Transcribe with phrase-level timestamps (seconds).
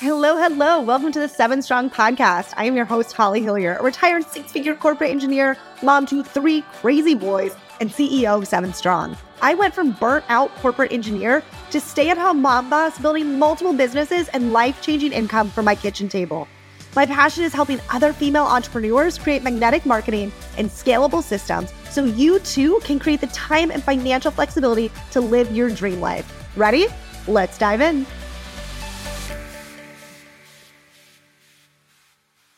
[0.00, 0.80] Hello, hello.
[0.80, 2.54] Welcome to the Seven Strong podcast.
[2.56, 6.62] I am your host, Holly Hillier, a retired six figure corporate engineer, mom to three
[6.80, 9.18] crazy boys, and CEO of Seven Strong.
[9.42, 13.74] I went from burnt out corporate engineer to stay at home mom boss, building multiple
[13.74, 16.48] businesses and life changing income from my kitchen table.
[16.96, 22.38] My passion is helping other female entrepreneurs create magnetic marketing and scalable systems so you
[22.38, 26.56] too can create the time and financial flexibility to live your dream life.
[26.56, 26.86] Ready?
[27.28, 28.06] Let's dive in.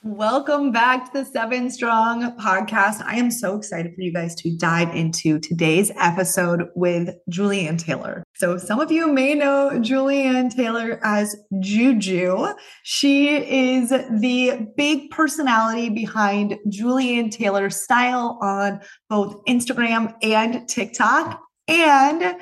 [0.05, 3.01] Welcome back to the Seven Strong podcast.
[3.05, 8.24] I am so excited for you guys to dive into today's episode with Julianne Taylor.
[8.34, 12.48] So, some of you may know Julianne Taylor as Juju.
[12.83, 21.41] She is the big personality behind Julianne Taylor style on both Instagram and TikTok.
[21.69, 22.34] And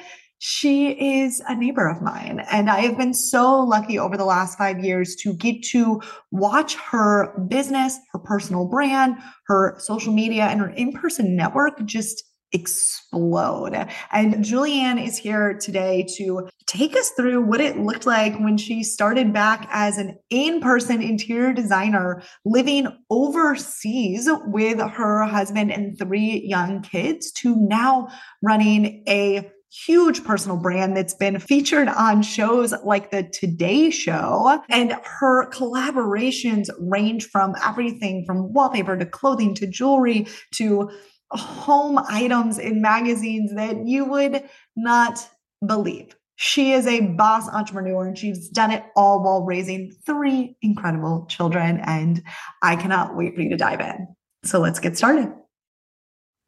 [0.42, 2.42] she is a neighbor of mine.
[2.50, 6.00] And I have been so lucky over the last five years to get to
[6.30, 9.16] watch her business, her personal brand,
[9.48, 13.74] her social media, and her in person network just explode.
[14.12, 18.82] And Julianne is here today to take us through what it looked like when she
[18.82, 26.42] started back as an in person interior designer living overseas with her husband and three
[26.46, 28.08] young kids to now
[28.42, 34.62] running a huge personal brand that's been featured on shows like the Today Show.
[34.68, 40.90] And her collaborations range from everything from wallpaper to clothing to jewelry to
[41.30, 44.42] home items in magazines that you would
[44.76, 45.28] not
[45.64, 46.16] believe.
[46.36, 51.80] She is a boss entrepreneur and she's done it all while raising three incredible children.
[51.84, 52.22] And
[52.62, 54.08] I cannot wait for you to dive in.
[54.44, 55.30] So let's get started.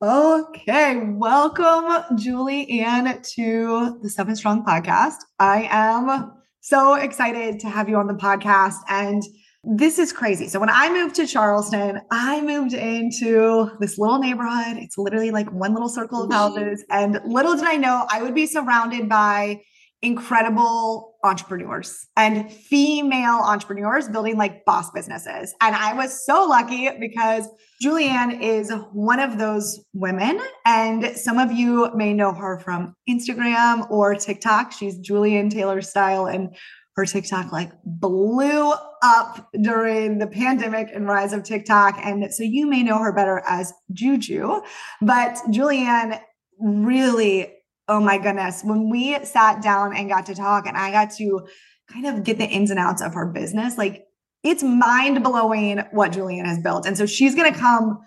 [0.03, 1.85] Okay, welcome,
[2.19, 5.19] Julianne, to the Seven Strong podcast.
[5.39, 8.79] I am so excited to have you on the podcast.
[8.89, 9.23] And
[9.63, 10.49] this is crazy.
[10.49, 14.77] So, when I moved to Charleston, I moved into this little neighborhood.
[14.79, 16.85] It's literally like one little circle of houses.
[16.91, 19.61] And little did I know I would be surrounded by
[20.03, 25.55] incredible entrepreneurs and female entrepreneurs building like boss businesses.
[25.61, 27.49] And I was so lucky because
[27.83, 30.41] Julianne is one of those women.
[30.67, 34.73] And some of you may know her from Instagram or TikTok.
[34.73, 36.27] She's Julianne Taylor style.
[36.27, 36.55] And
[36.97, 41.99] her TikTok like blew up during the pandemic and rise of TikTok.
[42.03, 44.61] And so you may know her better as Juju.
[45.01, 46.21] But Julianne
[46.61, 47.55] really
[47.89, 51.47] oh my goodness, when we sat down and got to talk and I got to
[51.91, 54.05] kind of get the ins and outs of her business, like
[54.43, 56.87] it's mind blowing what Julianne has built.
[56.87, 58.01] And so she's going to come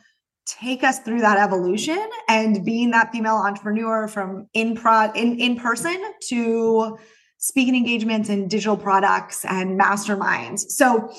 [0.45, 5.55] take us through that evolution and being that female entrepreneur from in pro in, in
[5.55, 6.97] person to
[7.37, 10.59] speaking engagements and digital products and masterminds.
[10.69, 11.11] So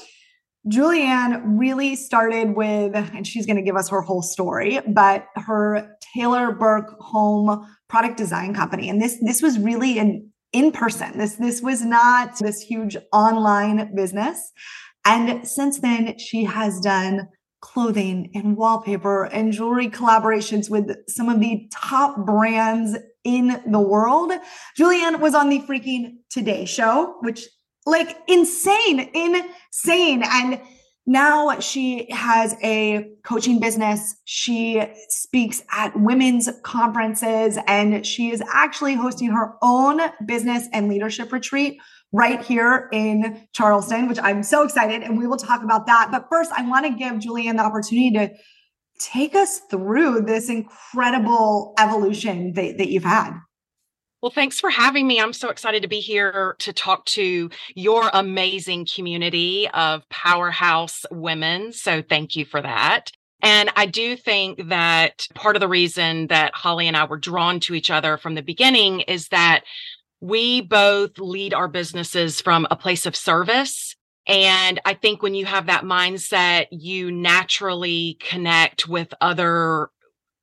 [0.69, 5.97] Julianne really started with, and she's going to give us her whole story, but her
[6.15, 8.89] Taylor Burke home product design company.
[8.89, 11.19] And this, this was really an in person.
[11.19, 14.53] This, this was not this huge online business.
[15.05, 17.29] And since then, she has done
[17.61, 24.33] clothing and wallpaper and jewelry collaborations with some of the top brands in the world.
[24.79, 27.47] Julianne was on the freaking Today Show, which
[27.87, 30.23] like insane, insane.
[30.25, 30.61] And
[31.07, 34.17] now she has a coaching business.
[34.25, 41.33] She speaks at women's conferences and she is actually hosting her own business and leadership
[41.33, 41.79] retreat
[42.13, 45.03] right here in Charleston, which I'm so excited.
[45.03, 46.09] And we will talk about that.
[46.11, 48.31] But first, I want to give Julianne the opportunity to
[48.99, 53.33] take us through this incredible evolution that, that you've had.
[54.23, 55.21] Well, thanks for having me.
[55.21, 61.73] I'm so excited to be here to talk to your amazing community of powerhouse women.
[61.73, 63.13] So, thank you for that.
[63.43, 67.61] And I do think that part of the reason that Holly and I were drawn
[67.61, 69.65] to each other from the beginning is that
[70.21, 73.95] we both lead our businesses from a place of service.
[74.27, 79.91] And I think when you have that mindset, you naturally connect with other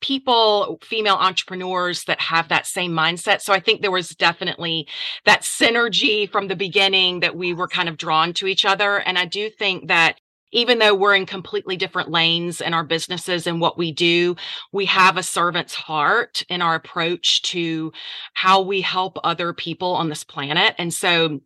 [0.04, 3.40] people, female entrepreneurs that have that same mindset.
[3.40, 4.86] So I think there was definitely
[5.24, 8.98] that synergy from the beginning that we were kind of drawn to each other.
[8.98, 10.20] And I do think that
[10.52, 14.36] even though we're in completely different lanes in our businesses and what we do,
[14.74, 17.92] we have a servant's heart in our approach to
[18.34, 20.76] how we help other people on this planet.
[20.78, 21.40] And so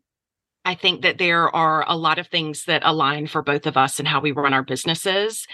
[0.65, 3.99] I think that there are a lot of things that align for both of us
[3.99, 5.47] and how we run our businesses.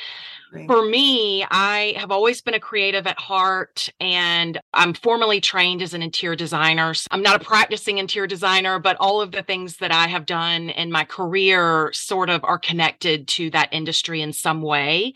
[0.67, 5.93] For me, I have always been a creative at heart and I'm formally trained as
[5.93, 6.93] an interior designer.
[6.93, 10.25] So I'm not a practicing interior designer, but all of the things that I have
[10.25, 15.13] done in my career sort of are connected to that industry in some way.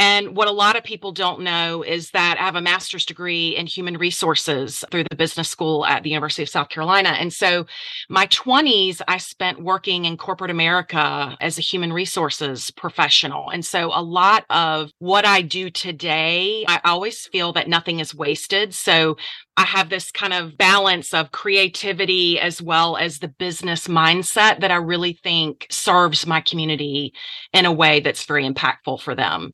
[0.00, 3.54] And what a lot of people don't know is that I have a master's degree
[3.54, 7.10] in human resources through the business school at the University of South Carolina.
[7.10, 7.66] And so
[8.08, 13.50] my 20s, I spent working in corporate America as a human resources professional.
[13.50, 18.14] And so a lot of what I do today, I always feel that nothing is
[18.14, 18.72] wasted.
[18.72, 19.18] So
[19.60, 24.70] I have this kind of balance of creativity as well as the business mindset that
[24.70, 27.12] I really think serves my community
[27.52, 29.52] in a way that's very impactful for them.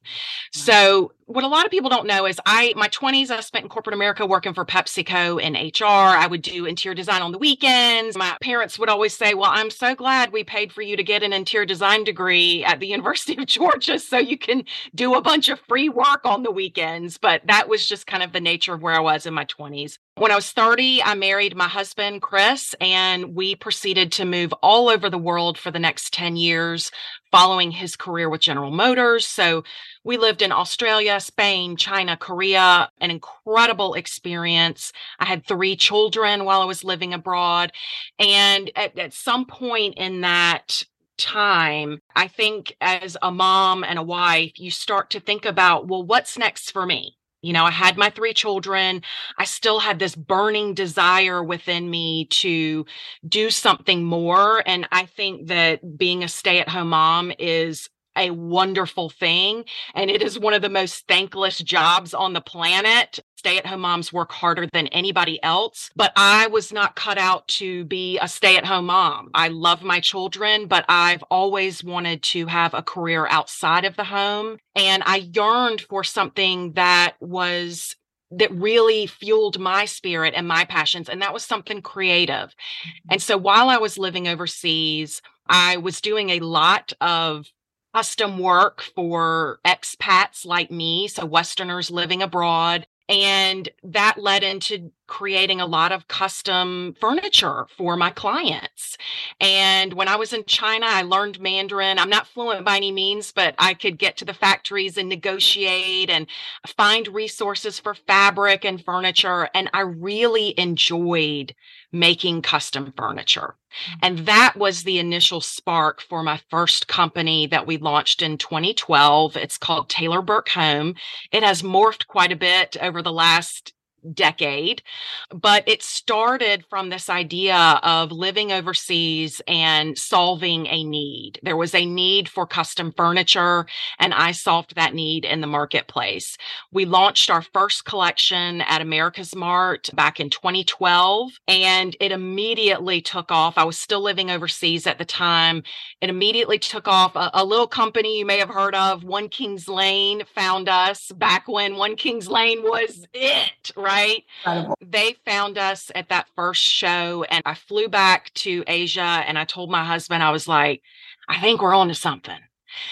[0.53, 3.69] So what a lot of people don't know is I my 20s I spent in
[3.69, 5.85] corporate America working for PepsiCo in HR.
[5.85, 8.17] I would do interior design on the weekends.
[8.17, 11.25] My parents would always say, "Well, I'm so glad we paid for you to get
[11.25, 14.65] an interior design degree at the University of Georgia so you can
[14.95, 18.33] do a bunch of free work on the weekends." But that was just kind of
[18.33, 19.99] the nature of where I was in my 20s.
[20.19, 24.89] When I was 30, I married my husband, Chris, and we proceeded to move all
[24.89, 26.91] over the world for the next 10 years
[27.31, 29.27] following his career with General Motors.
[29.27, 29.63] So
[30.05, 34.91] we lived in Australia, Spain, China, Korea, an incredible experience.
[35.19, 37.73] I had three children while I was living abroad.
[38.19, 40.83] And at, at some point in that
[41.19, 46.03] time, I think as a mom and a wife, you start to think about, well,
[46.05, 47.16] what's next for me?
[47.47, 49.03] You know, I had my three children.
[49.39, 52.85] I still had this burning desire within me to
[53.29, 54.65] do something more.
[54.67, 59.65] And I think that being a stay at home mom is a wonderful thing.
[59.95, 63.21] And it is one of the most thankless jobs on the planet.
[63.37, 67.47] Stay at home moms work harder than anybody else, but I was not cut out
[67.49, 69.31] to be a stay at home mom.
[69.35, 74.05] I love my children, but I've always wanted to have a career outside of the
[74.05, 74.59] home.
[74.75, 77.95] And I yearned for something that was
[78.33, 81.09] that really fueled my spirit and my passions.
[81.09, 82.49] And that was something creative.
[82.49, 83.13] Mm-hmm.
[83.13, 87.47] And so while I was living overseas, I was doing a lot of
[87.97, 92.87] custom work for expats like me, so Westerners living abroad.
[93.09, 98.99] And that led into creating a lot of custom furniture for my clients.
[99.41, 101.99] And when I was in China, I learned Mandarin.
[101.99, 106.11] I'm not fluent by any means, but I could get to the factories and negotiate
[106.11, 106.27] and
[106.67, 109.49] find resources for fabric and furniture.
[109.55, 111.55] And I really enjoyed
[111.99, 113.57] making custom furniture.
[113.57, 113.99] Mm-hmm.
[114.03, 119.37] And that was the initial spark for my first company that we launched in 2012.
[119.37, 120.95] It's called Taylor Burke Home.
[121.33, 123.73] It has morphed quite a bit over the last
[124.15, 124.83] decade.
[125.31, 131.41] But it started from this idea of living overseas and solving a need.
[131.43, 133.67] There was a need for custom furniture,
[133.99, 136.37] and I solved that need in the marketplace.
[136.73, 143.59] We launched our first collection at AmericasMart back in 2012, and it immediately took off.
[143.59, 145.63] I was still living overseas at the time.
[146.01, 147.17] It immediately took off.
[147.17, 151.49] A, a little company you may have heard of, One Kings Lane, found us back
[151.49, 153.96] when One Kings Lane was it, right?
[153.97, 154.25] Right?
[154.45, 154.79] Incredible.
[154.81, 159.45] They found us at that first show, and I flew back to Asia and I
[159.45, 160.83] told my husband, I was like,
[161.29, 162.39] I think we're on to something.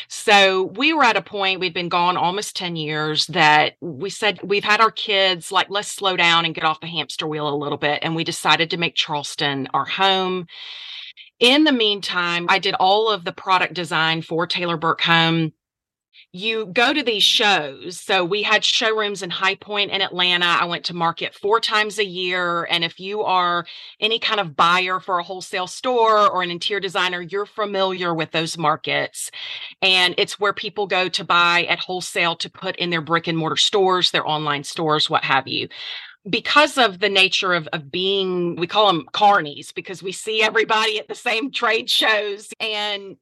[0.08, 4.40] So we were at a point, we'd been gone almost 10 years, that we said,
[4.42, 7.54] we've had our kids, like, let's slow down and get off the hamster wheel a
[7.54, 7.98] little bit.
[8.02, 10.46] And we decided to make Charleston our home.
[11.38, 15.52] In the meantime, I did all of the product design for Taylor Burke Home
[16.35, 18.00] you go to these shows.
[18.00, 20.47] So we had showrooms in High Point in Atlanta.
[20.47, 22.64] I went to market four times a year.
[22.64, 23.64] And if you are
[24.00, 28.33] any kind of buyer for a wholesale store or an interior designer, you're familiar with
[28.33, 29.31] those markets.
[29.81, 33.38] And it's where people go to buy at wholesale to put in their brick and
[33.38, 35.69] mortar stores, their online stores, what have you
[36.28, 40.99] because of the nature of, of being, we call them carnies because we see everybody
[40.99, 43.16] at the same trade shows and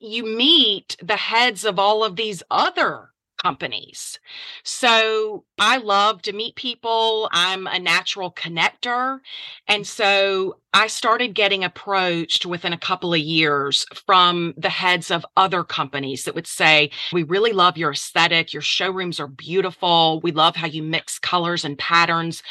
[0.00, 4.18] you meet the heads of all of these other companies.
[4.62, 7.28] So I love to meet people.
[7.32, 9.20] I'm a natural connector.
[9.66, 15.24] And so I started getting approached within a couple of years from the heads of
[15.36, 18.52] other companies that would say, We really love your aesthetic.
[18.52, 20.20] Your showrooms are beautiful.
[20.22, 22.42] We love how you mix colors and patterns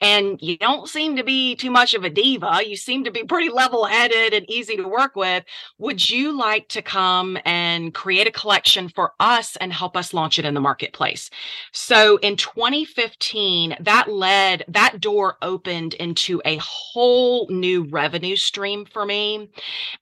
[0.00, 2.60] and you don't seem to be too much of a diva.
[2.66, 5.44] You seem to be pretty level headed and easy to work with.
[5.78, 10.38] Would you like to come and create a collection for us and help us launch
[10.38, 11.30] it in the marketplace?
[11.72, 19.06] So in 2015, that led, that door opened into a whole new revenue stream for
[19.06, 19.50] me.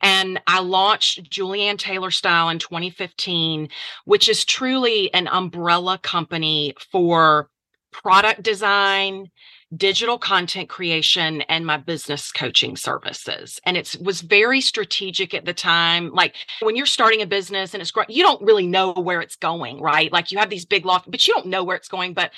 [0.01, 3.69] And I launched Julianne Taylor Style in 2015,
[4.05, 7.51] which is truly an umbrella company for
[7.93, 9.31] product design,
[9.77, 15.55] digital content creation and my business coaching services and it was very strategic at the
[15.55, 19.21] time like when you're starting a business and it's great you don't really know where
[19.21, 21.89] it's going right like you have these big loft but you don't know where it's
[21.89, 22.31] going but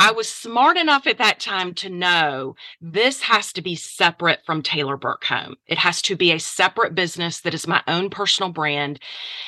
[0.00, 4.62] I was smart enough at that time to know this has to be separate from
[4.62, 5.56] Taylor Burke Home.
[5.66, 9.00] It has to be a separate business that is my own personal brand.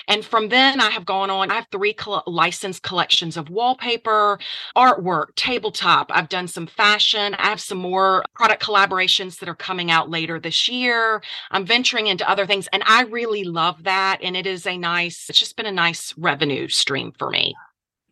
[0.08, 1.52] And from then, I have gone on.
[1.52, 1.94] I have three
[2.26, 4.40] licensed collections of wallpaper,
[4.76, 6.10] artwork, tabletop.
[6.12, 7.29] I've done some fashion.
[7.34, 11.22] I have some more product collaborations that are coming out later this year.
[11.50, 14.18] I'm venturing into other things, and I really love that.
[14.22, 17.54] And it is a nice, it's just been a nice revenue stream for me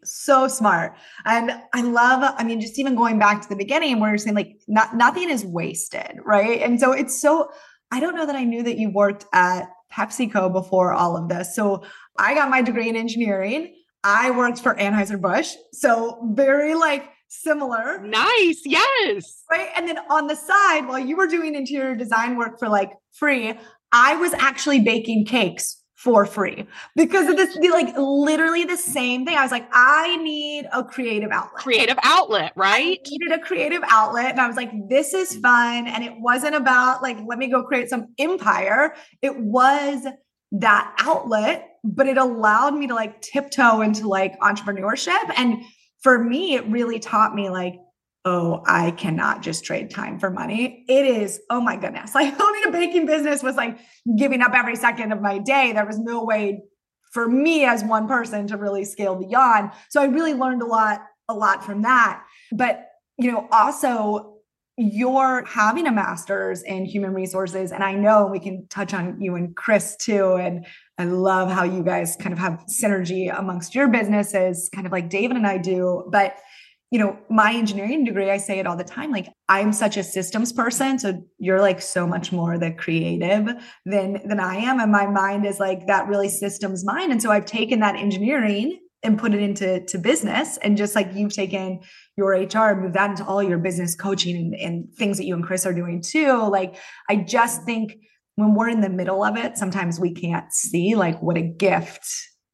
[0.05, 0.95] so smart.
[1.25, 4.37] And I love, I mean, just even going back to the beginning where you're saying
[4.37, 6.63] like not, nothing is wasted, right?
[6.63, 7.51] And so it's so,
[7.91, 11.55] I don't know that I knew that you worked at PepsiCo before all of this.
[11.55, 11.83] So
[12.19, 13.75] I got my degree in engineering.
[14.05, 15.55] I worked for Anheuser-Busch.
[15.73, 18.00] So very like similar.
[18.00, 18.62] Nice.
[18.64, 19.44] Yes.
[19.50, 19.68] Right.
[19.76, 23.54] And then on the side, while you were doing interior design work for like free,
[23.92, 29.37] I was actually baking cakes for free because of this like literally the same thing.
[29.37, 31.62] I was like, I need a creative outlet.
[31.62, 33.00] Creative outlet, right?
[33.04, 34.30] I needed a creative outlet.
[34.30, 35.88] And I was like, this is fun.
[35.88, 38.94] And it wasn't about like, let me go create some empire.
[39.23, 40.06] It was
[40.52, 45.32] that outlet, but it allowed me to like tiptoe into like entrepreneurship.
[45.37, 45.64] And
[46.02, 47.81] for me, it really taught me like,
[48.25, 50.85] oh, I cannot just trade time for money.
[50.88, 52.14] It is, oh my goodness.
[52.14, 53.78] Like owning a baking business was like
[54.17, 55.73] giving up every second of my day.
[55.73, 56.62] There was no way
[57.12, 59.71] for me as one person to really scale beyond.
[59.88, 62.23] So I really learned a lot, a lot from that.
[62.52, 62.87] But,
[63.17, 64.38] you know, also
[64.76, 67.73] you're having a master's in human resources.
[67.73, 70.35] And I know we can touch on you and Chris too.
[70.35, 70.67] And
[70.99, 75.09] I love how you guys kind of have synergy amongst your businesses, kind of like
[75.09, 76.09] David and I do.
[76.11, 76.37] But
[76.90, 80.02] you know, my engineering degree, I say it all the time, like I'm such a
[80.02, 80.99] systems person.
[80.99, 83.47] So you're like so much more the creative
[83.85, 84.81] than than I am.
[84.81, 87.12] And my mind is like that really systems mind.
[87.12, 90.57] And so I've taken that engineering and put it into to business.
[90.59, 91.81] And just like you've taken
[92.17, 95.35] your HR and moved that into all your business coaching and, and things that you
[95.35, 96.49] and Chris are doing too.
[96.49, 96.76] Like
[97.09, 97.97] I just think
[98.38, 102.09] when we're in the middle of it, sometimes we can't see like what a gift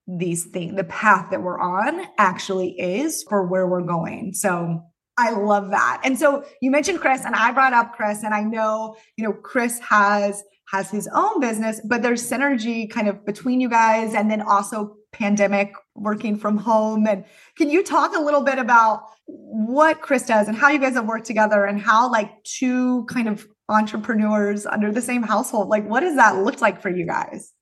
[0.06, 4.32] these things, the path that we're on actually is for where we're going.
[4.32, 4.80] So
[5.18, 6.00] I love that.
[6.02, 9.32] And so you mentioned Chris, and I brought up Chris, and I know, you know,
[9.32, 14.30] Chris has has his own business, but there's synergy kind of between you guys and
[14.30, 17.06] then also pandemic working from home.
[17.06, 17.26] And
[17.56, 21.06] can you talk a little bit about what Chris does and how you guys have
[21.06, 26.00] worked together and how like two kind of entrepreneurs under the same household, like what
[26.00, 27.52] does that look like for you guys?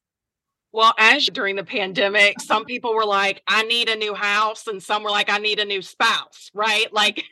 [0.73, 4.83] Well, as during the pandemic, some people were like, I need a new house, and
[4.83, 6.91] some were like, I need a new spouse, right?
[6.93, 7.25] Like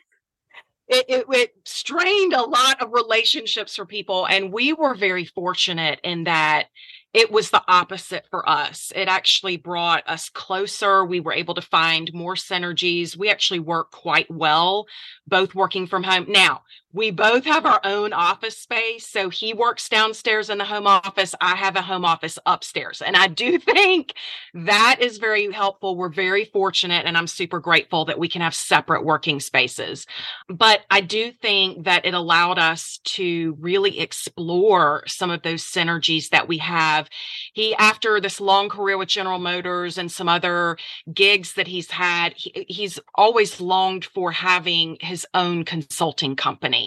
[0.87, 4.27] it, it, it, strained a lot of relationships for people.
[4.27, 6.67] And we were very fortunate in that
[7.13, 8.91] it was the opposite for us.
[8.95, 11.05] It actually brought us closer.
[11.05, 13.17] We were able to find more synergies.
[13.17, 14.85] We actually work quite well,
[15.27, 16.25] both working from home.
[16.27, 16.61] Now,
[16.93, 19.07] we both have our own office space.
[19.07, 21.33] So he works downstairs in the home office.
[21.39, 23.01] I have a home office upstairs.
[23.01, 24.13] And I do think
[24.53, 25.95] that is very helpful.
[25.95, 30.05] We're very fortunate and I'm super grateful that we can have separate working spaces.
[30.49, 36.29] But I do think that it allowed us to really explore some of those synergies
[36.29, 37.09] that we have.
[37.53, 40.77] He, after this long career with General Motors and some other
[41.13, 46.80] gigs that he's had, he, he's always longed for having his own consulting company.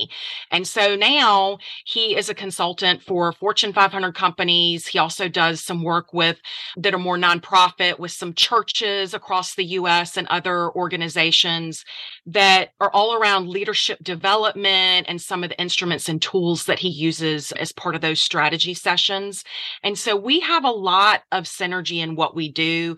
[0.51, 4.87] And so now he is a consultant for Fortune 500 companies.
[4.87, 6.39] He also does some work with
[6.77, 11.85] that are more nonprofit with some churches across the US and other organizations
[12.27, 16.89] that are all around leadership development and some of the instruments and tools that he
[16.89, 19.45] uses as part of those strategy sessions.
[19.83, 22.97] And so we have a lot of synergy in what we do.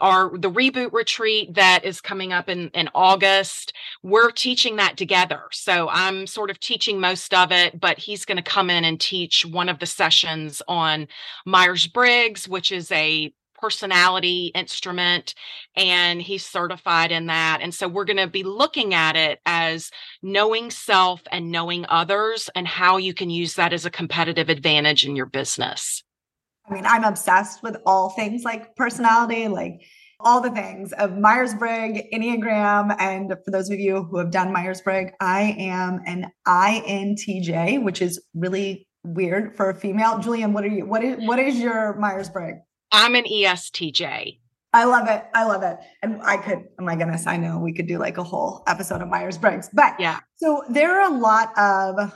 [0.00, 3.72] Our the reboot retreat that is coming up in, in August,
[4.02, 5.42] we're teaching that together.
[5.52, 9.00] So I'm sort of teaching most of it, but he's going to come in and
[9.00, 11.06] teach one of the sessions on
[11.46, 15.34] Myers Briggs, which is a personality instrument
[15.74, 17.60] and he's certified in that.
[17.62, 19.90] And so we're going to be looking at it as
[20.22, 25.06] knowing self and knowing others and how you can use that as a competitive advantage
[25.06, 26.02] in your business.
[26.68, 29.80] I mean, I'm obsessed with all things like personality, like
[30.24, 32.96] all the things of Myers Briggs, Enneagram.
[32.98, 38.02] And for those of you who have done Myers Briggs, I am an INTJ, which
[38.02, 40.18] is really weird for a female.
[40.18, 40.86] Julianne, what are you?
[40.86, 42.58] What is what is your Myers Briggs?
[42.90, 44.38] I'm an ESTJ.
[44.72, 45.24] I love it.
[45.34, 45.78] I love it.
[46.02, 49.02] And I could, oh my goodness, I know we could do like a whole episode
[49.02, 49.70] of Myers Briggs.
[49.72, 50.18] But yeah.
[50.36, 52.12] So there are a lot of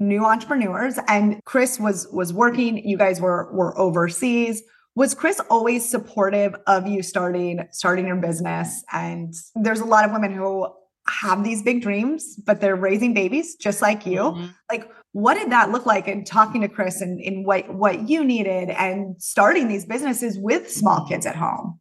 [0.00, 4.62] new entrepreneurs and Chris was was working, you guys were were overseas
[4.94, 8.84] was chris always supportive of you starting starting your business?
[8.92, 10.68] And there's a lot of women who
[11.06, 14.20] have these big dreams but they're raising babies just like you.
[14.20, 14.46] Mm-hmm.
[14.70, 18.24] like what did that look like in talking to chris and in what what you
[18.24, 21.78] needed and starting these businesses with small kids at home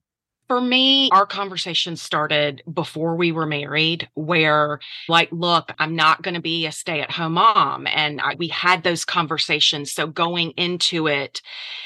[0.53, 4.79] for me, our conversation started before we were married, where,
[5.09, 7.87] like, look, I'm not going to be a stay at home mom.
[7.87, 9.91] And I, we had those conversations.
[9.91, 11.41] So, going into it,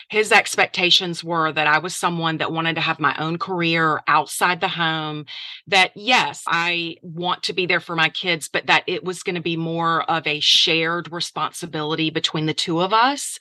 [0.10, 4.60] his expectations were that I was someone that wanted to have my own career outside
[4.60, 5.28] the home,
[5.68, 9.36] that yes, I want to be there for my kids, but that it was going
[9.36, 13.40] to be more of a shared responsibility between the two of us.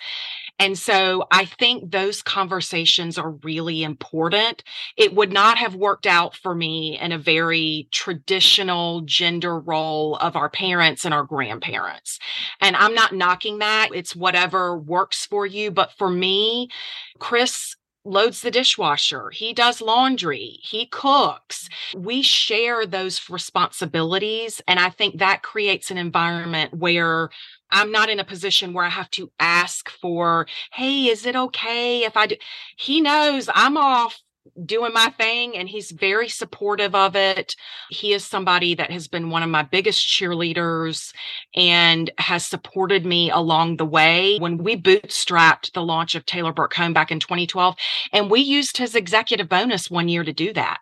[0.58, 4.62] And so I think those conversations are really important.
[4.96, 10.36] It would not have worked out for me in a very traditional gender role of
[10.36, 12.18] our parents and our grandparents.
[12.60, 13.90] And I'm not knocking that.
[13.94, 15.70] It's whatever works for you.
[15.70, 16.70] But for me,
[17.18, 21.68] Chris loads the dishwasher, he does laundry, he cooks.
[21.96, 24.62] We share those responsibilities.
[24.68, 27.30] And I think that creates an environment where
[27.70, 32.04] I'm not in a position where I have to ask for, hey, is it okay
[32.04, 32.36] if I do?
[32.76, 34.20] He knows I'm off
[34.64, 37.56] doing my thing and he's very supportive of it.
[37.90, 41.12] He is somebody that has been one of my biggest cheerleaders
[41.54, 44.38] and has supported me along the way.
[44.38, 47.76] When we bootstrapped the launch of Taylor Burke Home back in 2012,
[48.12, 50.78] and we used his executive bonus one year to do that.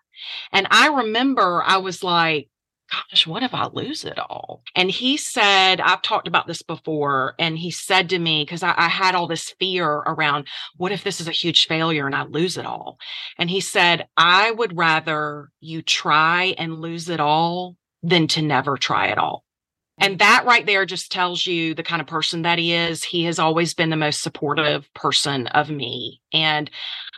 [0.51, 2.49] And I remember I was like,
[3.11, 4.61] gosh, what if I lose it all?
[4.75, 7.35] And he said, I've talked about this before.
[7.39, 10.47] And he said to me, because I, I, had all this fear around
[10.77, 12.97] what if this is a huge failure and I lose it all?
[13.37, 18.77] And he said, I would rather you try and lose it all than to never
[18.77, 19.45] try at all.
[19.97, 23.03] And that right there just tells you the kind of person that he is.
[23.03, 26.21] He has always been the most supportive person of me.
[26.33, 26.69] And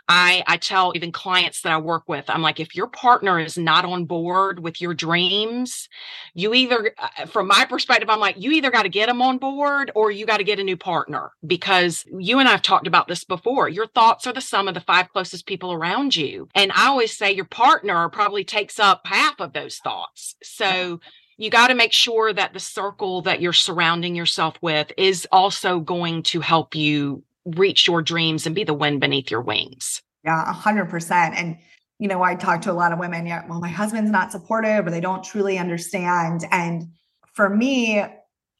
[0.08, 3.58] I, I tell even clients that I work with, I'm like, if your partner is
[3.58, 5.88] not on board with your dreams,
[6.34, 9.36] you either, uh, from my perspective, I'm like, you either got to get them on
[9.36, 13.06] board or you got to get a new partner because you and I've talked about
[13.06, 13.68] this before.
[13.68, 16.48] Your thoughts are the sum of the five closest people around you.
[16.54, 20.36] And I always say your partner probably takes up half of those thoughts.
[20.42, 21.00] So,
[21.40, 25.78] you got to make sure that the circle that you're surrounding yourself with is also
[25.78, 27.22] going to help you
[27.56, 30.02] reach your dreams and be the wind beneath your wings.
[30.24, 31.34] Yeah, a hundred percent.
[31.36, 31.58] And
[31.98, 34.86] you know, I talk to a lot of women, yeah, well, my husband's not supportive
[34.86, 36.44] or they don't truly understand.
[36.52, 36.84] And
[37.34, 38.04] for me,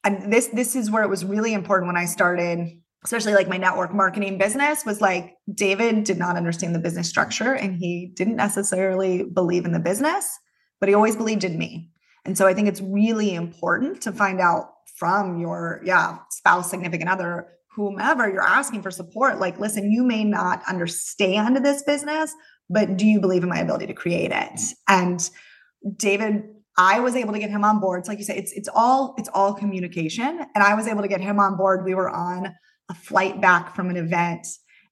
[0.04, 3.56] and this this is where it was really important when I started, especially like my
[3.56, 8.36] network marketing business, was like David did not understand the business structure and he didn't
[8.36, 10.28] necessarily believe in the business,
[10.80, 11.90] but he always believed in me.
[12.24, 17.10] And so I think it's really important to find out from your yeah spouse significant
[17.10, 19.38] other whomever you're asking for support.
[19.38, 22.34] Like listen you may not understand this business
[22.68, 24.60] but do you believe in my ability to create it?
[24.88, 25.28] And
[25.96, 26.42] david
[26.76, 28.00] i was able to get him on board.
[28.00, 30.44] It's like you said it's it's all it's all communication.
[30.54, 31.84] And i was able to get him on board.
[31.84, 32.52] We were on
[32.90, 34.46] a flight back from an event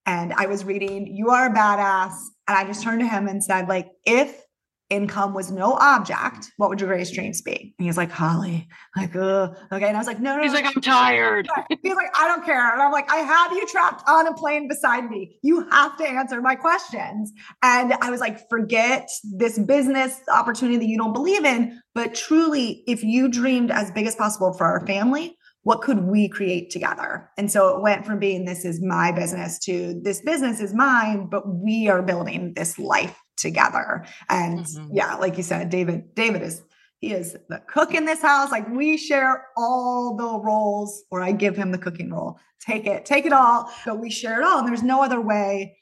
[0.07, 2.15] and i was reading you are a badass.
[2.47, 4.46] And i just turned to him and said like if
[4.91, 7.75] income was no object, what would your greatest dreams be?
[7.79, 9.89] And he's like, Holly, like, uh, okay.
[9.89, 10.43] And I was like, no, no.
[10.43, 11.49] He's no, like, I'm tired.
[11.83, 12.73] He's like, I don't care.
[12.73, 15.39] And I'm like, I have you trapped on a plane beside me.
[15.43, 17.33] You have to answer my questions.
[17.63, 21.81] And I was like, forget this business opportunity that you don't believe in.
[21.95, 26.29] But truly, if you dreamed as big as possible for our family, what could we
[26.29, 27.29] create together?
[27.37, 31.27] And so it went from being this is my business to this business is mine,
[31.29, 34.05] but we are building this life together.
[34.29, 34.89] And mm-hmm.
[34.93, 36.63] yeah, like you said, David, David is
[36.99, 38.51] he is the cook in this house.
[38.51, 42.39] Like we share all the roles, or I give him the cooking role.
[42.61, 43.71] Take it, take it all.
[43.85, 44.61] But we share it all.
[44.61, 45.77] And there's no other way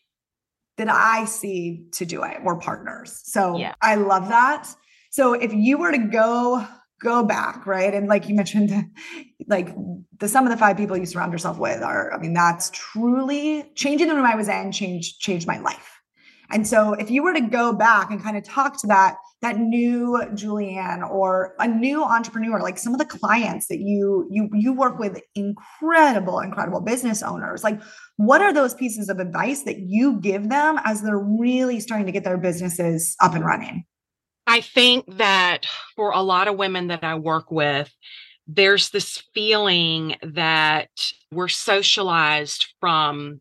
[0.76, 2.38] that I see to do it.
[2.42, 3.20] We're partners.
[3.24, 3.74] So yeah.
[3.80, 4.68] I love that.
[5.10, 6.66] So if you were to go
[7.00, 7.94] go back, right?
[7.94, 8.72] And like you mentioned,
[9.46, 9.68] like
[10.18, 13.70] the sum of the five people you surround yourself with are, I mean, that's truly
[13.76, 15.93] changing the room I was in changed changed my life.
[16.50, 19.58] And so if you were to go back and kind of talk to that that
[19.58, 24.72] new Julianne or a new entrepreneur, like some of the clients that you you you
[24.72, 27.80] work with incredible incredible business owners, like
[28.16, 32.12] what are those pieces of advice that you give them as they're really starting to
[32.12, 33.84] get their businesses up and running?
[34.46, 37.90] I think that for a lot of women that I work with,
[38.46, 40.90] there's this feeling that
[41.32, 43.40] we're socialized from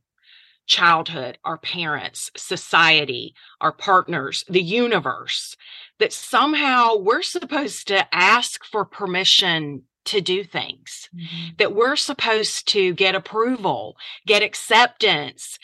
[0.66, 5.56] childhood, our parents, society, our partners, the universe,
[6.00, 11.56] that somehow we're supposed to ask for permission to do things, mm-hmm.
[11.58, 13.96] that we're supposed to get approval,
[14.26, 15.58] get acceptance,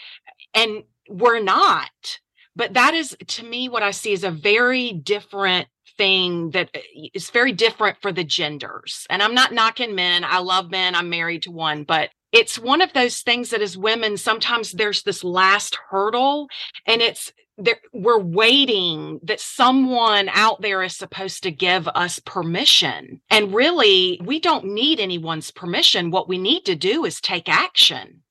[0.54, 2.20] and we're not.
[2.56, 7.20] But that is, to me, what I see is a very different thing that uh,
[7.32, 9.06] very different for the genders.
[9.10, 10.24] And I'm not knocking men.
[10.24, 10.96] I love men.
[10.96, 15.04] I'm married to one, but it's one of those things that as women, sometimes there's
[15.04, 16.48] this last hurdle
[16.86, 23.22] and it's there, we're waiting that someone out there is supposed to give us permission.
[23.30, 26.12] And really, we don't need anyone's permission.
[26.12, 28.22] What we need to do is take action.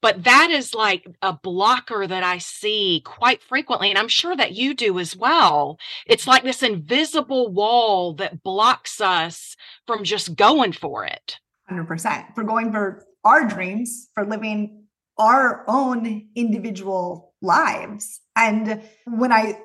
[0.00, 3.90] But that is like a blocker that I see quite frequently.
[3.90, 5.78] And I'm sure that you do as well.
[6.06, 9.56] It's like this invisible wall that blocks us
[9.86, 11.38] from just going for it.
[11.70, 12.34] 100%.
[12.34, 14.84] For going for our dreams, for living
[15.18, 18.20] our own individual lives.
[18.36, 19.60] And when I,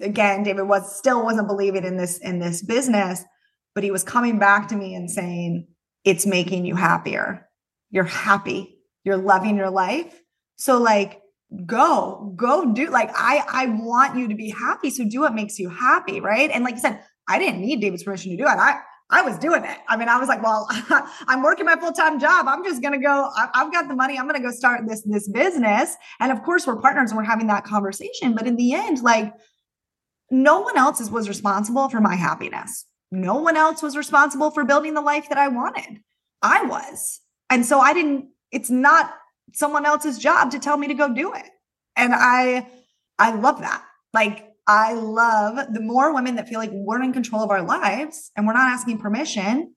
[0.00, 3.24] again, David was still wasn't believing in this, in this business,
[3.74, 5.66] but he was coming back to me and saying,
[6.04, 7.48] it's making you happier.
[7.90, 10.20] You're happy you're loving your life.
[10.56, 11.22] So like
[11.64, 14.90] go, go do like I I want you to be happy.
[14.90, 16.50] So do what makes you happy, right?
[16.50, 18.48] And like you said, I didn't need David's permission to do it.
[18.48, 19.78] I I was doing it.
[19.88, 20.66] I mean, I was like, well,
[21.28, 22.46] I'm working my full-time job.
[22.48, 24.18] I'm just going to go, I've got the money.
[24.18, 25.94] I'm going to go start this, this business.
[26.18, 28.34] And of course we're partners and we're having that conversation.
[28.34, 29.32] But in the end, like
[30.30, 32.84] no one else was responsible for my happiness.
[33.12, 36.00] No one else was responsible for building the life that I wanted.
[36.42, 37.20] I was.
[37.48, 39.12] And so I didn't it's not
[39.52, 41.46] someone else's job to tell me to go do it.
[41.94, 42.66] And I
[43.18, 43.84] I love that.
[44.12, 48.32] Like I love the more women that feel like we're in control of our lives
[48.36, 49.74] and we're not asking permission,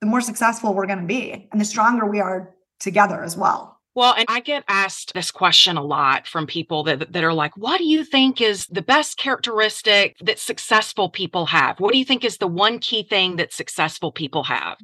[0.00, 3.78] the more successful we're going to be and the stronger we are together as well.
[3.94, 7.56] Well, and I get asked this question a lot from people that, that are like,
[7.56, 11.80] what do you think is the best characteristic that successful people have?
[11.80, 14.78] What do you think is the one key thing that successful people have?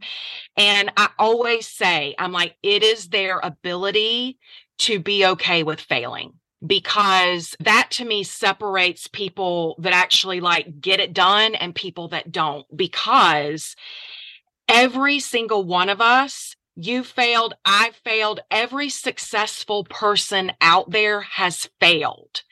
[0.56, 4.36] And I always say, I'm like, it is their ability
[4.78, 6.32] to be okay with failing
[6.66, 12.32] because that to me separates people that actually like get it done and people that
[12.32, 13.76] don't because
[14.68, 17.54] every single one of us you failed.
[17.64, 18.40] I failed.
[18.50, 22.42] Every successful person out there has failed.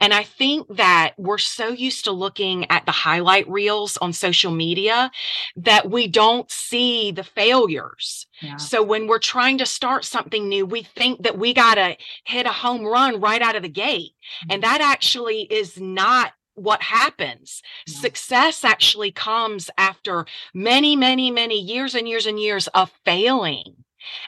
[0.00, 4.52] And I think that we're so used to looking at the highlight reels on social
[4.52, 5.10] media
[5.56, 8.26] that we don't see the failures.
[8.40, 8.56] Yeah.
[8.56, 12.46] So when we're trying to start something new, we think that we got to hit
[12.46, 14.12] a home run right out of the gate.
[14.12, 14.52] Mm-hmm.
[14.52, 17.62] And that actually is not what happens.
[17.86, 17.94] Yeah.
[18.00, 23.84] Success actually comes after many, many, many years and years and years of failing.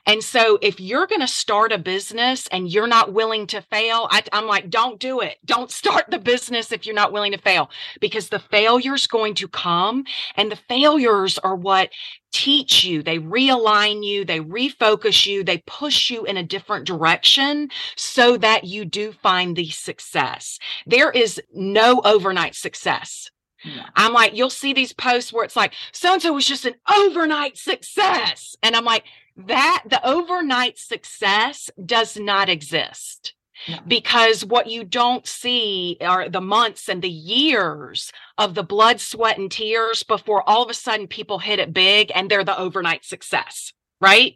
[0.06, 4.08] And so if you're going to start a business and you're not willing to fail,
[4.10, 5.38] I, am like, don't do it.
[5.44, 9.48] Don't start the business if you're not willing to fail because the failure's going to
[9.48, 10.04] come
[10.36, 11.90] and the failures are what
[12.32, 17.70] teach you, they realign you, they refocus you, they push you in a different direction
[17.94, 20.58] so that you do find the success.
[20.84, 23.30] There is no overnight success.
[23.64, 23.86] Yeah.
[23.96, 26.74] I'm like, you'll see these posts where it's like, so and so was just an
[26.92, 28.56] overnight success.
[28.62, 29.04] And I'm like,
[29.36, 33.34] that the overnight success does not exist.
[33.66, 33.80] Yeah.
[33.86, 39.38] Because what you don't see are the months and the years of the blood, sweat,
[39.38, 43.04] and tears before all of a sudden people hit it big and they're the overnight
[43.04, 44.34] success, right?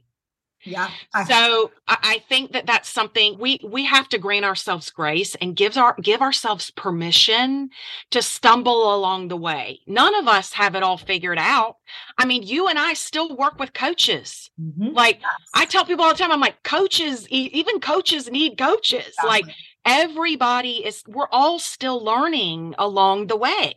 [0.64, 0.90] Yeah.
[1.26, 5.76] so I think that that's something we we have to grant ourselves grace and gives
[5.76, 7.70] our give ourselves permission
[8.10, 9.80] to stumble along the way.
[9.86, 11.76] None of us have it all figured out.
[12.18, 14.50] I mean, you and I still work with coaches.
[14.60, 14.94] Mm-hmm.
[14.94, 15.30] Like yes.
[15.54, 19.06] I tell people all the time, I'm like, coaches, even coaches need coaches.
[19.06, 19.28] Exactly.
[19.28, 19.44] Like
[19.84, 23.74] everybody is, we're all still learning along the way.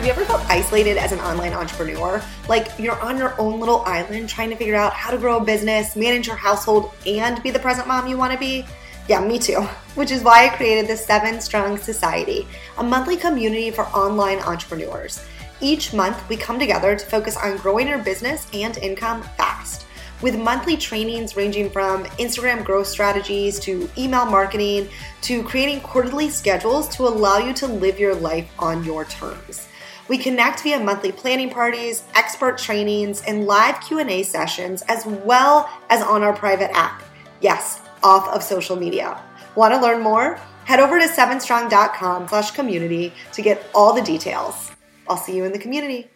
[0.00, 2.22] Have you ever felt isolated as an online entrepreneur?
[2.48, 5.44] Like you're on your own little island trying to figure out how to grow a
[5.44, 8.64] business, manage your household, and be the present mom you want to be?
[9.10, 9.60] Yeah, me too.
[9.96, 15.22] Which is why I created the Seven Strong Society, a monthly community for online entrepreneurs.
[15.60, 19.84] Each month, we come together to focus on growing your business and income fast.
[20.22, 24.88] with monthly trainings ranging from Instagram growth strategies to email marketing
[25.22, 29.69] to creating quarterly schedules to allow you to live your life on your terms.
[30.10, 36.02] We connect via monthly planning parties, expert trainings, and live Q&A sessions as well as
[36.02, 37.04] on our private app.
[37.40, 39.22] Yes, off of social media.
[39.54, 40.34] Want to learn more?
[40.64, 44.72] Head over to 7strong.com slash community to get all the details.
[45.08, 46.10] I'll see you in the community.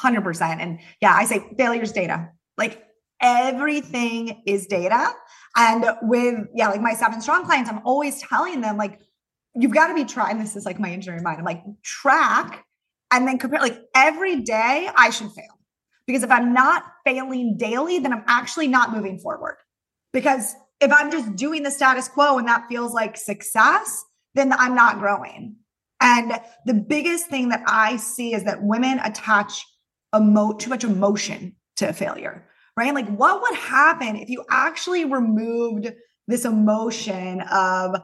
[0.00, 0.40] 100%.
[0.60, 2.30] And yeah, I say failure's data.
[2.56, 2.80] Like
[3.20, 5.12] everything is data.
[5.56, 9.00] And with, yeah, like my seven strong clients, I'm always telling them, like,
[9.54, 10.38] you've got to be trying.
[10.38, 11.38] This is like my engineering mind.
[11.38, 12.64] I'm like, track
[13.12, 15.58] and then compare, like, every day I should fail.
[16.06, 19.56] Because if I'm not failing daily, then I'm actually not moving forward.
[20.12, 24.74] Because if I'm just doing the status quo and that feels like success, then I'm
[24.74, 25.56] not growing.
[26.00, 29.64] And the biggest thing that I see is that women attach
[30.14, 32.94] emo- too much emotion to failure, right?
[32.94, 35.90] Like, what would happen if you actually removed
[36.26, 37.96] this emotion of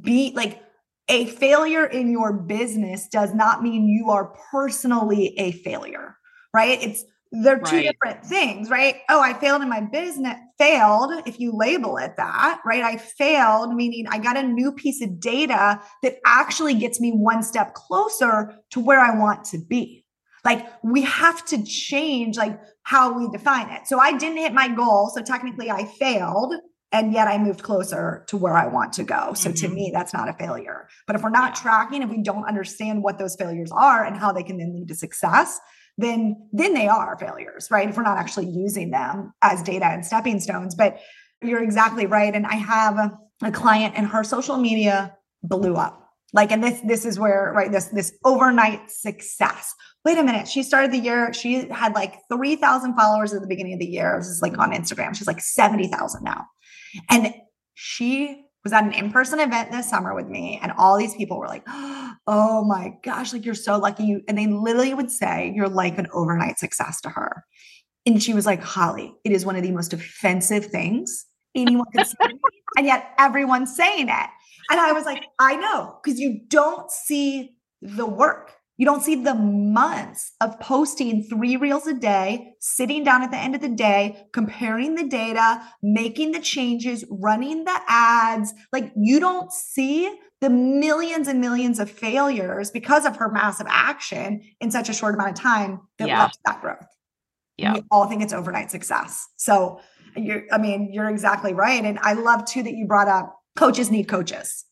[0.00, 0.62] be like
[1.08, 6.16] a failure in your business does not mean you are personally a failure,
[6.52, 6.82] right?
[6.82, 7.90] It's they're two right.
[7.90, 8.96] different things, right?
[9.10, 10.36] Oh, I failed in my business.
[10.56, 12.82] Failed, if you label it that, right?
[12.82, 17.42] I failed, meaning I got a new piece of data that actually gets me one
[17.42, 20.06] step closer to where I want to be.
[20.44, 23.86] Like we have to change like how we define it.
[23.86, 25.10] So I didn't hit my goal.
[25.14, 26.54] So technically I failed
[26.92, 29.34] and yet I moved closer to where I want to go.
[29.34, 29.66] So mm-hmm.
[29.66, 30.88] to me, that's not a failure.
[31.06, 31.62] But if we're not yeah.
[31.62, 34.88] tracking, if we don't understand what those failures are and how they can then lead
[34.88, 35.60] to success,
[35.98, 37.88] then then they are failures, right?
[37.88, 40.74] If we're not actually using them as data and stepping stones.
[40.74, 41.00] But
[41.42, 42.34] you're exactly right.
[42.34, 46.80] And I have a, a client and her social media blew up like and this
[46.80, 49.74] this is where right this this overnight success
[50.04, 53.74] wait a minute she started the year she had like 3000 followers at the beginning
[53.74, 56.46] of the year this is like on instagram she's like 70000 now
[57.10, 57.34] and
[57.74, 61.46] she was at an in-person event this summer with me and all these people were
[61.46, 61.62] like
[62.26, 66.06] oh my gosh like you're so lucky and they literally would say you're like an
[66.12, 67.44] overnight success to her
[68.06, 72.04] and she was like holly it is one of the most offensive things anyone can
[72.04, 72.16] say
[72.76, 74.30] and yet everyone's saying it
[74.68, 78.52] and I was like, I know, because you don't see the work.
[78.78, 83.36] You don't see the months of posting three reels a day, sitting down at the
[83.36, 88.54] end of the day, comparing the data, making the changes, running the ads.
[88.72, 94.42] Like you don't see the millions and millions of failures because of her massive action
[94.60, 96.22] in such a short amount of time that yeah.
[96.22, 96.86] led to that growth.
[97.56, 97.74] Yeah.
[97.74, 99.26] We all think it's overnight success.
[99.36, 99.80] So
[100.16, 101.84] you're, I mean, you're exactly right.
[101.84, 104.64] And I love too that you brought up coaches need coaches.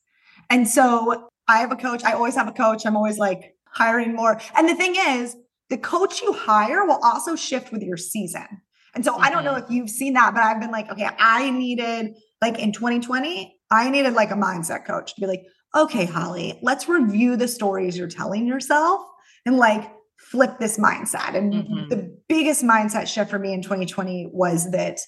[0.49, 2.05] And so I have a coach.
[2.05, 2.87] I always have a coach.
[2.87, 4.41] I'm always like hiring more.
[4.57, 5.37] And the thing is,
[5.69, 8.47] the coach you hire will also shift with your season.
[8.95, 9.25] And so mm-hmm.
[9.25, 9.65] I don't know mm-hmm.
[9.65, 13.91] if you've seen that, but I've been like, okay, I needed like in 2020, I
[13.91, 15.43] needed like a mindset coach to be like,
[15.75, 19.03] okay, Holly, let's review the stories you're telling yourself
[19.45, 21.35] and like flip this mindset.
[21.35, 21.89] And mm-hmm.
[21.89, 25.01] the biggest mindset shift for me in 2020 was that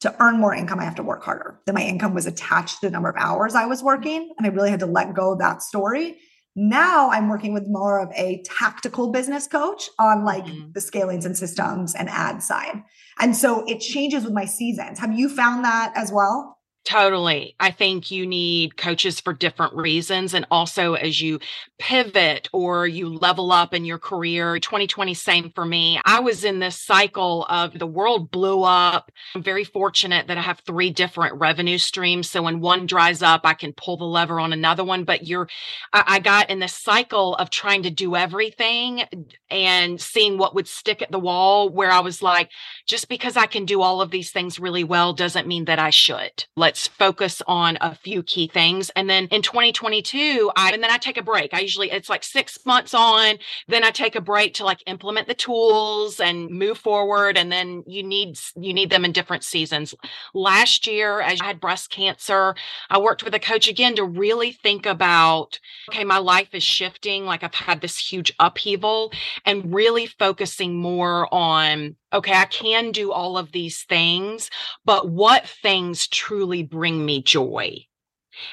[0.00, 1.60] to earn more income, I have to work harder.
[1.66, 4.34] That my income was attached to the number of hours I was working.
[4.36, 6.18] And I really had to let go of that story.
[6.54, 10.72] Now I'm working with more of a tactical business coach on like mm-hmm.
[10.72, 12.82] the scalings and systems and ad side.
[13.18, 14.98] And so it changes with my seasons.
[14.98, 16.58] Have you found that as well?
[16.84, 17.54] Totally.
[17.60, 20.34] I think you need coaches for different reasons.
[20.34, 21.38] And also, as you
[21.78, 26.00] pivot or you level up in your career, 2020, same for me.
[26.04, 29.12] I was in this cycle of the world blew up.
[29.36, 32.28] I'm very fortunate that I have three different revenue streams.
[32.28, 35.04] So when one dries up, I can pull the lever on another one.
[35.04, 35.48] But you're,
[35.92, 39.04] I, I got in this cycle of trying to do everything
[39.50, 42.50] and seeing what would stick at the wall where I was like,
[42.88, 45.90] just because I can do all of these things really well doesn't mean that I
[45.90, 46.44] should.
[46.56, 48.88] Let let's focus on a few key things.
[48.96, 51.52] And then in 2022, I, and then I take a break.
[51.52, 53.36] I usually, it's like six months on,
[53.68, 57.36] then I take a break to like implement the tools and move forward.
[57.36, 59.94] And then you need, you need them in different seasons.
[60.32, 62.54] Last year, as I had breast cancer,
[62.88, 67.26] I worked with a coach again to really think about, okay, my life is shifting.
[67.26, 69.12] Like I've had this huge upheaval
[69.44, 74.50] and really focusing more on okay, I can do all of these things,
[74.84, 77.86] but what things truly bring me joy?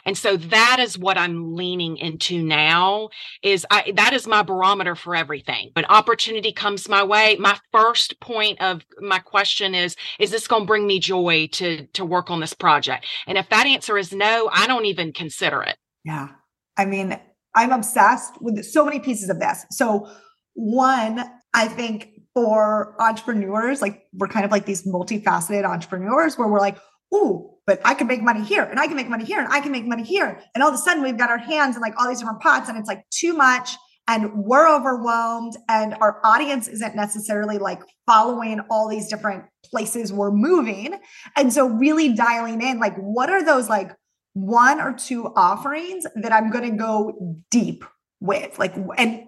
[0.06, 3.10] And so that is what I'm leaning into now
[3.42, 5.72] is I that is my barometer for everything.
[5.74, 10.64] When opportunity comes my way, my first point of my question is is this going
[10.64, 13.06] to bring me joy to to work on this project?
[13.28, 15.78] And if that answer is no, I don't even consider it.
[16.04, 16.30] Yeah.
[16.78, 17.20] I mean,
[17.56, 19.66] I'm obsessed with so many pieces of this.
[19.72, 20.10] So
[20.54, 23.82] one, I think for entrepreneurs.
[23.82, 26.78] Like we're kind of like these multifaceted entrepreneurs where we're like,
[27.14, 29.60] ooh, but I can make money here and I can make money here and I
[29.60, 30.40] can make money here.
[30.56, 32.70] And all of a sudden we've got our hands in like all these different pots
[32.70, 33.76] and it's like too much
[34.08, 40.32] and we're overwhelmed and our audience isn't necessarily like following all these different places we're
[40.32, 40.98] moving.
[41.36, 43.92] And so really dialing in like what are those like
[44.32, 47.84] one or two offerings that I'm going to go deep
[48.22, 49.26] with like and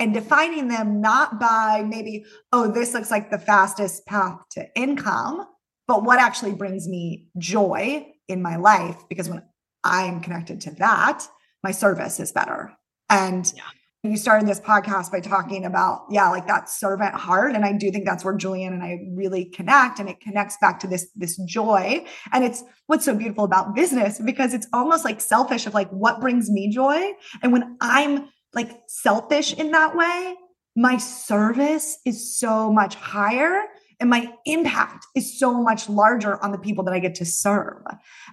[0.00, 5.46] and defining them not by maybe oh this looks like the fastest path to income
[5.86, 9.42] but what actually brings me joy in my life because when
[9.84, 11.28] i'm connected to that
[11.62, 12.72] my service is better.
[13.08, 14.10] And yeah.
[14.10, 17.90] you started this podcast by talking about yeah like that servant heart and i do
[17.90, 21.36] think that's where Julianne and i really connect and it connects back to this this
[21.44, 22.04] joy.
[22.32, 26.20] And it's what's so beautiful about business because it's almost like selfish of like what
[26.20, 27.12] brings me joy.
[27.42, 30.34] And when i'm like selfish in that way,
[30.76, 33.64] my service is so much higher
[34.00, 37.82] and my impact is so much larger on the people that I get to serve.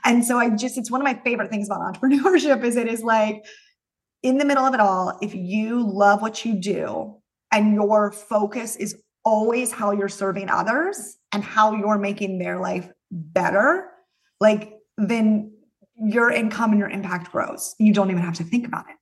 [0.05, 3.03] And so I just, it's one of my favorite things about entrepreneurship is it is
[3.03, 3.45] like
[4.23, 7.15] in the middle of it all, if you love what you do
[7.51, 12.89] and your focus is always how you're serving others and how you're making their life
[13.11, 13.89] better,
[14.39, 15.51] like then
[15.95, 17.75] your income and your impact grows.
[17.77, 18.95] You don't even have to think about it.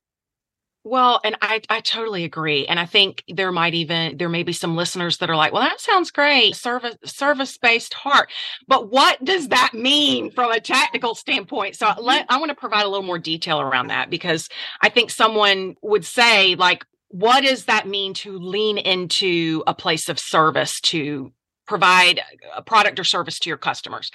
[0.87, 2.67] Well, and I, I totally agree.
[2.67, 5.63] And I think there might even there may be some listeners that are like, well,
[5.63, 8.29] that sounds great, service service-based heart.
[8.67, 11.75] But what does that mean from a technical standpoint?
[11.75, 12.03] So mm-hmm.
[12.03, 14.47] let I want to provide a little more detail around that because
[14.79, 20.07] I think someone would say, like, what does that mean to lean into a place
[20.07, 21.33] of service to
[21.65, 22.21] provide
[22.55, 24.11] a product or service to your customers?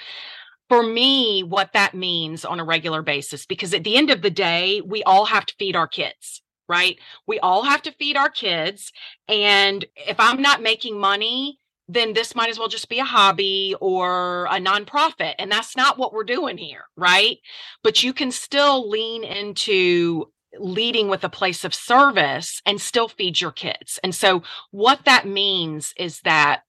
[0.68, 4.30] for me, what that means on a regular basis, because at the end of the
[4.30, 6.98] day, we all have to feed our kids right?
[7.26, 8.92] We all have to feed our kids.
[9.28, 13.74] And if I'm not making money, then this might as well just be a hobby
[13.80, 15.35] or a nonprofit.
[15.40, 17.38] And that's not what we're doing here, right?
[17.83, 23.40] But you can still lean into leading with a place of service and still feed
[23.40, 23.98] your kids.
[24.04, 26.62] And so, what that means is that,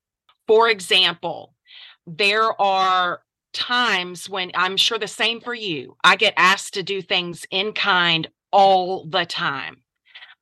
[0.47, 1.53] for example,
[2.07, 3.21] there are
[3.53, 7.73] times when I'm sure the same for you, I get asked to do things in
[7.73, 9.80] kind all the time.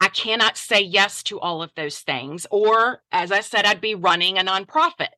[0.01, 2.47] I cannot say yes to all of those things.
[2.51, 5.09] Or, as I said, I'd be running a nonprofit.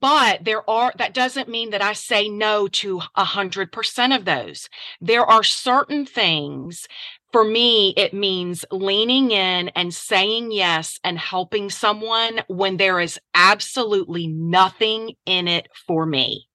[0.00, 4.24] But there are, that doesn't mean that I say no to a hundred percent of
[4.24, 4.68] those.
[5.00, 6.86] There are certain things
[7.32, 13.20] for me, it means leaning in and saying yes and helping someone when there is
[13.34, 16.48] absolutely nothing in it for me.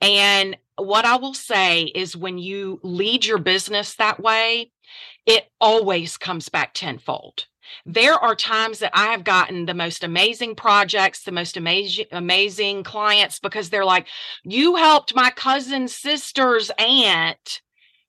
[0.00, 4.72] And what I will say is when you lead your business that way,
[5.26, 7.46] it always comes back tenfold.
[7.86, 12.82] There are times that I have gotten the most amazing projects, the most amazing amazing
[12.84, 14.06] clients because they're like,
[14.44, 17.62] "You helped my cousin's sister's aunt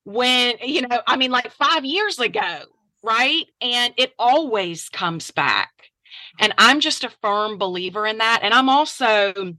[0.04, 2.63] when, you know, I mean like 5 years ago,
[3.04, 3.45] right?
[3.62, 5.71] And it always comes back.
[6.39, 6.69] And mm-hmm.
[6.69, 8.41] I'm just a firm believer in that.
[8.43, 9.56] And I'm also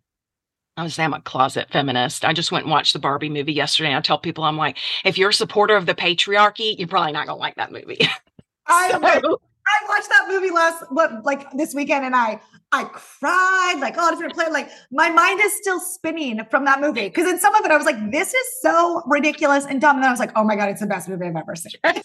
[0.77, 2.25] I was I'm a closet feminist.
[2.25, 3.95] I just went and watched the Barbie movie yesterday.
[3.95, 7.27] I tell people, I'm like, if you're a supporter of the patriarchy, you're probably not
[7.27, 8.01] gonna like that movie.
[8.67, 12.41] I, so, I watched that movie last what like this weekend and I
[12.77, 14.49] I cried, like oh, all different play.
[14.51, 17.09] Like my mind is still spinning from that movie.
[17.11, 19.97] Cause in some of it, I was like, this is so ridiculous and dumb.
[19.97, 21.73] And then I was like, oh my God, it's the best movie I've ever seen.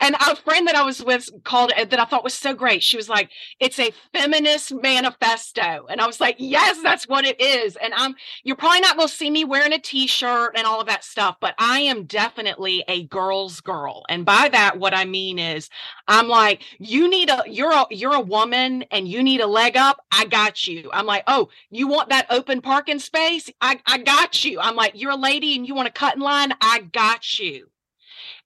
[0.00, 2.82] And a friend that I was with called that I thought was so great.
[2.82, 5.86] She was like, it's a feminist manifesto.
[5.88, 7.76] And I was like, yes, that's what it is.
[7.76, 8.14] And I'm
[8.44, 11.54] you're probably not gonna see me wearing a t-shirt and all of that stuff, but
[11.58, 14.04] I am definitely a girl's girl.
[14.08, 15.70] And by that, what I mean is
[16.06, 19.76] I'm like, you need a you're a you're a woman and you need a leg
[19.76, 20.90] up up, I got you.
[20.92, 23.50] I'm like, oh, you want that open parking space?
[23.60, 24.60] I, I got you.
[24.60, 26.52] I'm like, you're a lady and you want to cut in line?
[26.60, 27.68] I got you.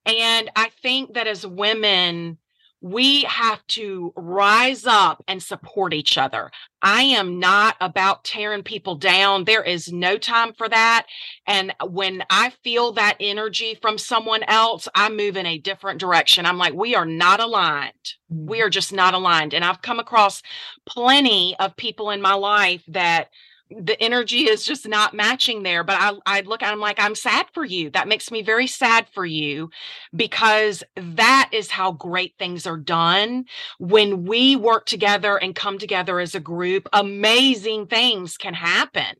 [0.06, 2.38] And I think that as women,
[2.80, 6.50] we have to rise up and support each other.
[6.82, 9.44] I am not about tearing people down.
[9.44, 11.06] There is no time for that.
[11.46, 16.46] And when I feel that energy from someone else, I move in a different direction.
[16.46, 18.14] I'm like, we are not aligned.
[18.30, 18.66] We mm.
[18.66, 19.52] are just not aligned.
[19.52, 20.42] And I've come across
[20.86, 23.28] plenty of people in my life that
[23.70, 25.84] the energy is just not matching there.
[25.84, 27.90] But I, I look at them like, I'm sad for you.
[27.90, 29.70] That makes me very sad for you
[30.14, 33.44] because that is how great things are done.
[33.78, 39.16] When we work together and come together as a group, amazing things can happen.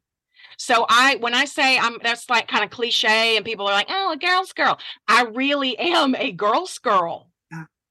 [0.59, 3.89] So I, when I say I'm, that's like kind of cliche and people are like,
[3.89, 4.79] oh, a girl's girl.
[5.09, 7.31] I really am a girl's girl.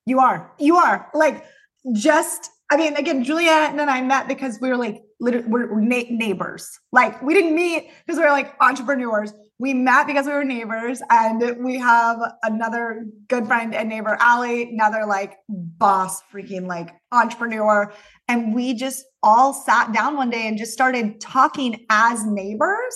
[0.06, 1.46] You are, you are like
[1.94, 6.10] just I mean, again, Julianne and I met because we were like, literally, we're, na-
[6.10, 6.70] neighbors.
[6.92, 9.34] Like, we didn't meet because we were like entrepreneurs.
[9.60, 14.70] We met because we were neighbors, and we have another good friend and neighbor, Allie,
[14.70, 17.92] another like boss, freaking like entrepreneur.
[18.30, 22.96] And we just all sat down one day and just started talking as neighbors.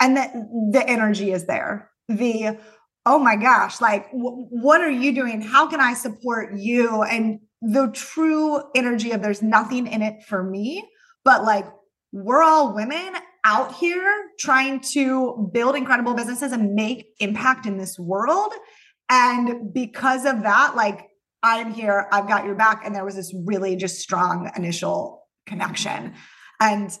[0.00, 0.32] And that
[0.72, 1.90] the energy is there.
[2.08, 2.58] The
[3.06, 5.40] oh my gosh, like, w- what are you doing?
[5.40, 7.02] How can I support you?
[7.02, 10.88] And the true energy of there's nothing in it for me,
[11.24, 11.66] but like,
[12.12, 13.14] we're all women
[13.44, 18.52] out here trying to build incredible businesses and make impact in this world.
[19.08, 21.08] And because of that, like,
[21.42, 22.84] I'm here, I've got your back.
[22.84, 26.14] And there was this really just strong initial connection.
[26.60, 26.96] And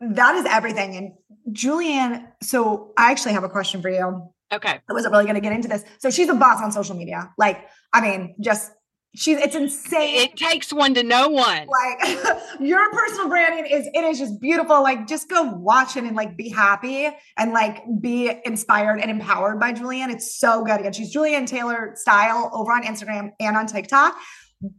[0.00, 0.96] that is everything.
[0.96, 4.30] And Julianne, so I actually have a question for you.
[4.52, 4.80] Okay.
[4.88, 5.84] I wasn't really going to get into this.
[5.98, 7.30] So she's a boss on social media.
[7.38, 8.72] Like, I mean, just
[9.14, 10.16] she's it's insane.
[10.16, 11.66] It takes one to know one.
[11.66, 14.82] Like your personal branding is it is just beautiful.
[14.82, 19.58] Like just go watch it and like be happy and like be inspired and empowered
[19.58, 20.12] by Julianne.
[20.12, 20.80] It's so good.
[20.80, 24.16] Again, she's Julianne Taylor style over on Instagram and on TikTok.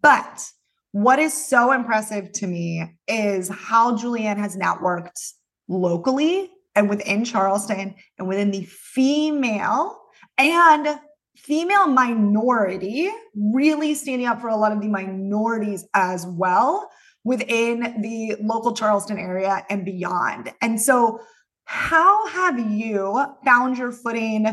[0.01, 0.45] But
[0.91, 5.33] what is so impressive to me is how Julianne has networked
[5.67, 9.99] locally and within Charleston and within the female
[10.37, 10.99] and
[11.43, 16.89] female minority, really standing up for a lot of the minorities as well
[17.23, 20.53] within the local Charleston area and beyond.
[20.61, 21.19] And so,
[21.65, 24.47] how have you found your footing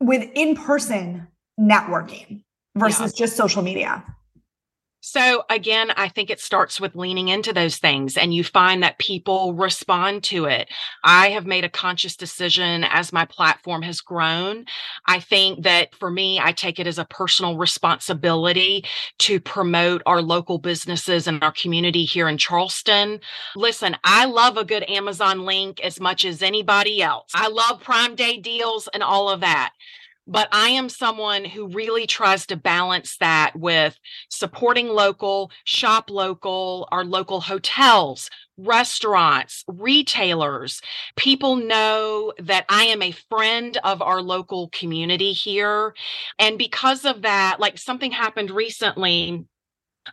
[0.00, 1.26] with in person
[1.58, 2.44] networking
[2.76, 3.24] versus yeah.
[3.24, 4.04] just social media?
[5.08, 8.98] So again, I think it starts with leaning into those things and you find that
[8.98, 10.68] people respond to it.
[11.04, 14.64] I have made a conscious decision as my platform has grown.
[15.06, 18.84] I think that for me, I take it as a personal responsibility
[19.18, 23.20] to promote our local businesses and our community here in Charleston.
[23.54, 27.30] Listen, I love a good Amazon link as much as anybody else.
[27.32, 29.72] I love Prime Day deals and all of that
[30.26, 33.98] but I am someone who really tries to balance that with
[34.28, 40.80] supporting local, shop local, our local hotels, restaurants, retailers.
[41.16, 45.94] People know that I am a friend of our local community here.
[46.38, 49.46] And because of that, like something happened recently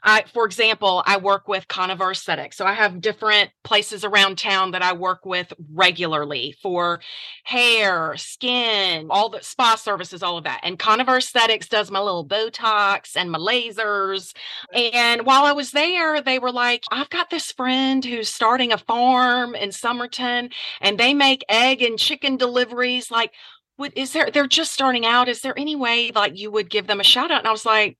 [0.02, 2.58] I, for example, I work with Conover Aesthetics.
[2.58, 7.00] So I have different places around town that I work with regularly for
[7.44, 10.62] hair, skin, all the spa services, all of that.
[10.64, 14.36] And Conover Aesthetics does my little Botox and my lasers.
[14.74, 18.78] And while I was there, they were like, I've got this friend who's starting a
[18.78, 20.50] farm in Somerton
[20.82, 23.12] and they make egg and chicken deliveries.
[23.12, 23.32] Like,
[23.78, 25.30] would, is there, they're just starting out.
[25.30, 27.40] Is there any way like you would give them a shout out?
[27.40, 27.98] And I was like,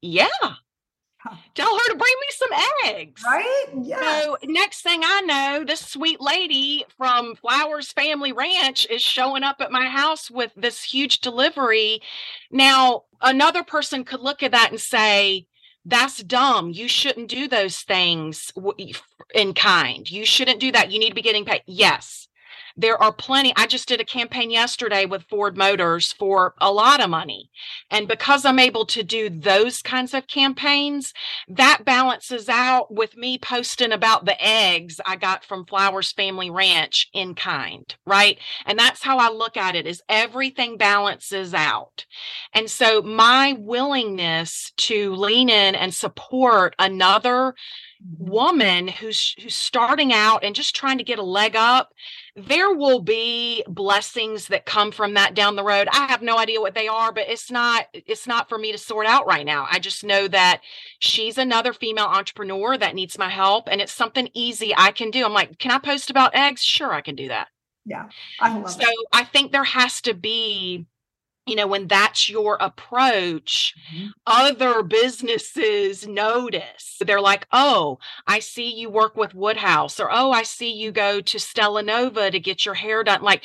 [0.00, 0.26] yeah,
[1.54, 2.48] Tell her to bring me some
[2.86, 3.22] eggs.
[3.24, 3.66] Right?
[3.82, 4.00] Yeah.
[4.00, 9.56] So next thing I know, this sweet lady from Flowers Family Ranch is showing up
[9.60, 12.02] at my house with this huge delivery.
[12.50, 15.46] Now, another person could look at that and say,
[15.84, 16.70] that's dumb.
[16.70, 18.52] You shouldn't do those things
[19.34, 20.08] in kind.
[20.10, 20.92] You shouldn't do that.
[20.92, 21.62] You need to be getting paid.
[21.66, 22.28] Yes,
[22.76, 23.52] there are plenty.
[23.56, 27.50] I just did a campaign yesterday with Ford Motors for a lot of money.
[27.90, 31.12] And because I'm able to do those kinds of campaigns,
[31.48, 37.08] that balances out with me posting about the eggs I got from Flowers Family Ranch
[37.12, 38.38] in kind, right?
[38.66, 42.06] And that's how I look at it is everything balances out.
[42.52, 47.54] And so my willingness to lean in and support another
[48.04, 48.30] mm-hmm.
[48.30, 51.92] woman who's who's starting out and just trying to get a leg up
[52.34, 55.88] there will be blessings that come from that down the road.
[55.92, 58.78] I have no idea what they are but it's not it's not for me to
[58.78, 59.66] sort out right now.
[59.70, 60.62] I just know that
[60.98, 65.24] she's another female entrepreneur that needs my help and it's something easy i can do.
[65.24, 66.62] I'm like can i post about eggs?
[66.62, 67.48] Sure i can do that.
[67.84, 68.08] Yeah
[68.40, 69.06] i love so it.
[69.12, 70.86] i think there has to be
[71.46, 74.08] you know, when that's your approach, mm-hmm.
[74.26, 76.98] other businesses notice.
[77.00, 81.20] They're like, oh, I see you work with Woodhouse, or oh, I see you go
[81.20, 83.22] to Stella Nova to get your hair done.
[83.22, 83.42] Like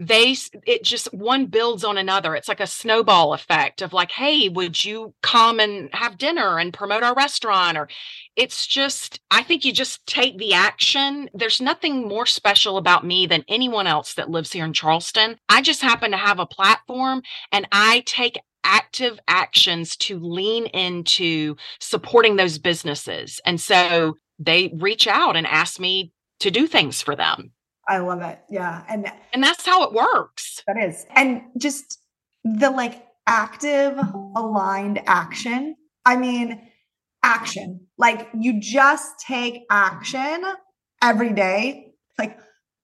[0.00, 0.34] they,
[0.66, 2.34] it just one builds on another.
[2.34, 6.72] It's like a snowball effect of like, hey, would you come and have dinner and
[6.72, 7.76] promote our restaurant?
[7.76, 7.86] Or
[8.34, 11.28] it's just, I think you just take the action.
[11.34, 15.36] There's nothing more special about me than anyone else that lives here in Charleston.
[15.50, 17.20] I just happen to have a platform
[17.52, 23.38] and I take active actions to lean into supporting those businesses.
[23.44, 27.52] And so they reach out and ask me to do things for them.
[27.90, 28.38] I love it.
[28.48, 28.84] Yeah.
[28.88, 30.62] And and that's how it works.
[30.68, 31.04] That is.
[31.16, 31.98] And just
[32.44, 33.98] the like active
[34.36, 35.74] aligned action.
[36.06, 36.70] I mean,
[37.24, 37.88] action.
[37.98, 40.44] Like you just take action
[41.02, 41.94] every day.
[42.16, 42.38] Like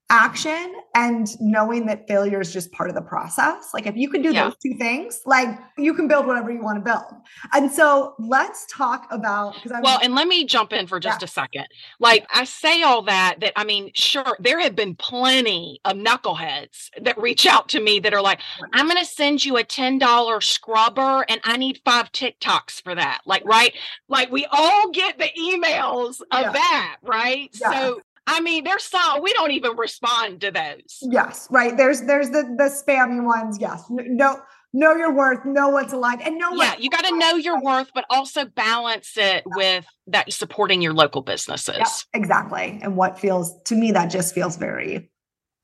[0.09, 3.71] action and knowing that failure is just part of the process.
[3.75, 4.45] Like if you can do yeah.
[4.45, 7.05] those two things, like you can build whatever you want to build.
[7.53, 11.25] And so let's talk about because well, and let me jump in for just yeah.
[11.25, 11.67] a second.
[11.99, 16.91] Like I say all that that I mean, sure, there have been plenty of knuckleheads
[17.03, 18.41] that reach out to me that are like,
[18.73, 23.23] I'm gonna send you a $10 scrubber and I need five TikToks for that.
[23.27, 23.75] Like, right?
[24.09, 26.53] Like we all get the emails of yeah.
[26.53, 27.53] that, right?
[27.55, 30.99] So I mean, there's some we don't even respond to those.
[31.03, 31.77] Yes, right.
[31.77, 33.59] There's there's the the spammy ones.
[33.61, 34.41] Yes, no,
[34.73, 36.53] know your worth, know what's aligned, and know.
[36.55, 40.93] Yeah, you got to know your worth, but also balance it with that supporting your
[40.93, 41.77] local businesses.
[41.79, 45.11] Yeah, exactly, and what feels to me that just feels very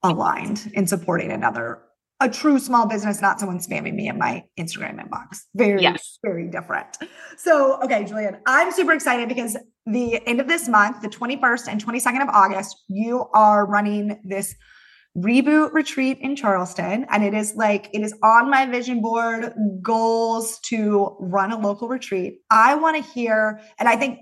[0.03, 1.83] aligned in supporting another
[2.23, 5.41] a true small business, not someone spamming me in my Instagram inbox.
[5.55, 6.19] Very, yes.
[6.25, 6.97] very different.
[7.37, 9.57] So, okay, Julianne, I'm super excited because
[9.87, 14.55] the end of this month, the 21st and 22nd of August, you are running this
[15.17, 17.07] reboot retreat in Charleston.
[17.11, 19.53] And it is like, it is on my vision board
[19.83, 22.39] goals to run a local retreat.
[22.51, 24.21] I want to hear, and I think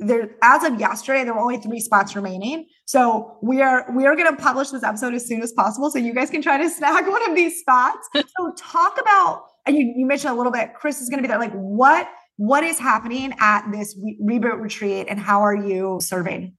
[0.00, 2.66] there as of yesterday there were only three spots remaining.
[2.86, 5.98] So we are we are going to publish this episode as soon as possible so
[5.98, 8.08] you guys can try to snag one of these spots.
[8.38, 11.28] So talk about and you, you mentioned a little bit chris is going to be
[11.28, 15.98] there like what what is happening at this re- reboot retreat and how are you
[16.00, 16.56] serving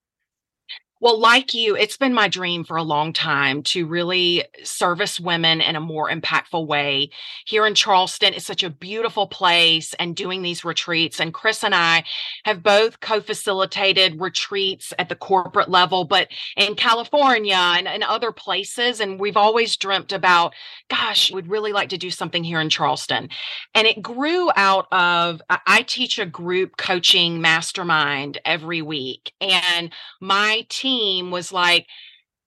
[1.01, 5.59] well, like you, it's been my dream for a long time to really service women
[5.59, 7.09] in a more impactful way.
[7.45, 11.19] Here in Charleston, it's such a beautiful place and doing these retreats.
[11.19, 12.03] And Chris and I
[12.45, 18.31] have both co facilitated retreats at the corporate level, but in California and, and other
[18.31, 18.99] places.
[18.99, 20.53] And we've always dreamt about,
[20.87, 23.29] gosh, we'd really like to do something here in Charleston.
[23.73, 29.33] And it grew out of, I teach a group coaching mastermind every week.
[29.41, 31.87] And my team team was like,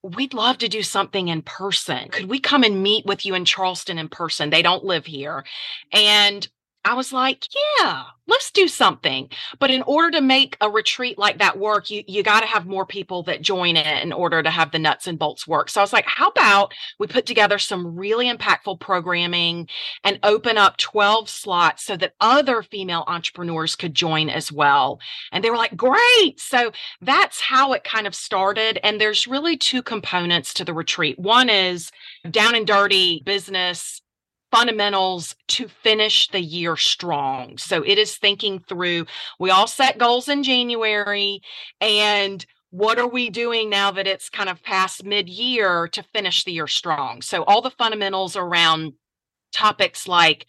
[0.02, 2.08] we'd love to do something in person.
[2.10, 4.50] Could we come and meet with you in Charleston in person?
[4.50, 5.44] They don't live here.
[5.92, 6.46] And
[6.84, 9.28] I was like, yeah, let's do something.
[9.58, 12.66] But in order to make a retreat like that work, you, you got to have
[12.66, 15.70] more people that join it in order to have the nuts and bolts work.
[15.70, 19.68] So I was like, how about we put together some really impactful programming
[20.04, 25.00] and open up 12 slots so that other female entrepreneurs could join as well.
[25.32, 26.38] And they were like, great.
[26.38, 28.78] So that's how it kind of started.
[28.82, 31.18] And there's really two components to the retreat.
[31.18, 31.90] One is
[32.30, 34.02] down and dirty business
[34.54, 37.58] fundamentals to finish the year strong.
[37.58, 39.06] So it is thinking through,
[39.40, 41.40] we all set goals in January
[41.80, 46.44] and what are we doing now that it's kind of past mid year to finish
[46.44, 47.20] the year strong?
[47.22, 48.92] So all the fundamentals around
[49.52, 50.46] topics like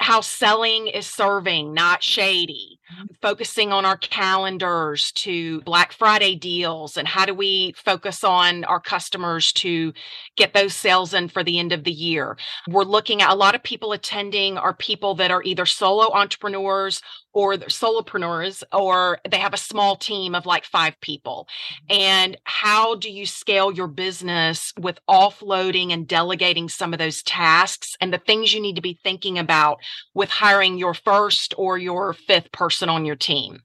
[0.00, 3.06] how selling is serving, not shady, mm-hmm.
[3.22, 8.80] focusing on our calendars to Black Friday deals, and how do we focus on our
[8.80, 9.92] customers to
[10.36, 12.36] get those sales in for the end of the year.
[12.68, 17.00] We're looking at a lot of people attending are people that are either solo entrepreneurs
[17.32, 21.48] or they're solopreneurs or they have a small team of like five people.
[21.90, 22.00] Mm-hmm.
[22.00, 27.96] And how do you scale your business with offloading and delegating some of those tasks
[28.00, 29.78] and the things you need to be thinking about
[30.14, 33.62] with hiring your first or your fifth person on your team?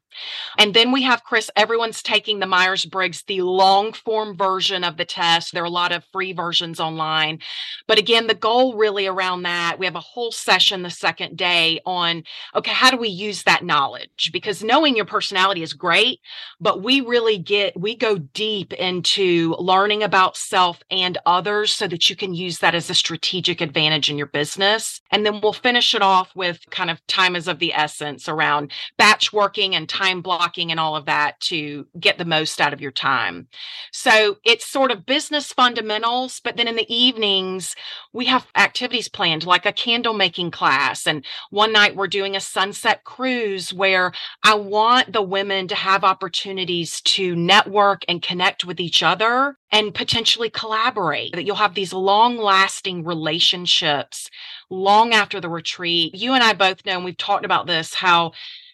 [0.57, 4.97] And then we have Chris, everyone's taking the Myers Briggs, the long form version of
[4.97, 5.53] the test.
[5.53, 7.39] There are a lot of free versions online.
[7.87, 11.79] But again, the goal really around that, we have a whole session the second day
[11.85, 12.23] on
[12.55, 14.29] okay, how do we use that knowledge?
[14.31, 16.19] Because knowing your personality is great,
[16.59, 22.09] but we really get, we go deep into learning about self and others so that
[22.09, 25.01] you can use that as a strategic advantage in your business.
[25.11, 28.71] And then we'll finish it off with kind of time is of the essence around
[28.97, 32.73] batch working and time time blocking and all of that to get the most out
[32.73, 33.47] of your time.
[33.91, 37.75] So it's sort of business fundamentals, but then in the evenings,
[38.13, 41.05] we have activities planned like a candle making class.
[41.07, 44.11] And one night we're doing a sunset cruise where
[44.43, 49.93] I want the women to have opportunities to network and connect with each other and
[49.93, 54.29] potentially collaborate, that you'll have these long lasting relationships
[54.69, 56.15] long after the retreat.
[56.15, 58.31] You and I both know, and we've talked about this, how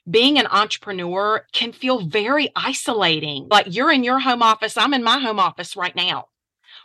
[0.09, 3.47] being an entrepreneur can feel very isolating.
[3.49, 6.27] Like you're in your home office, I'm in my home office right now.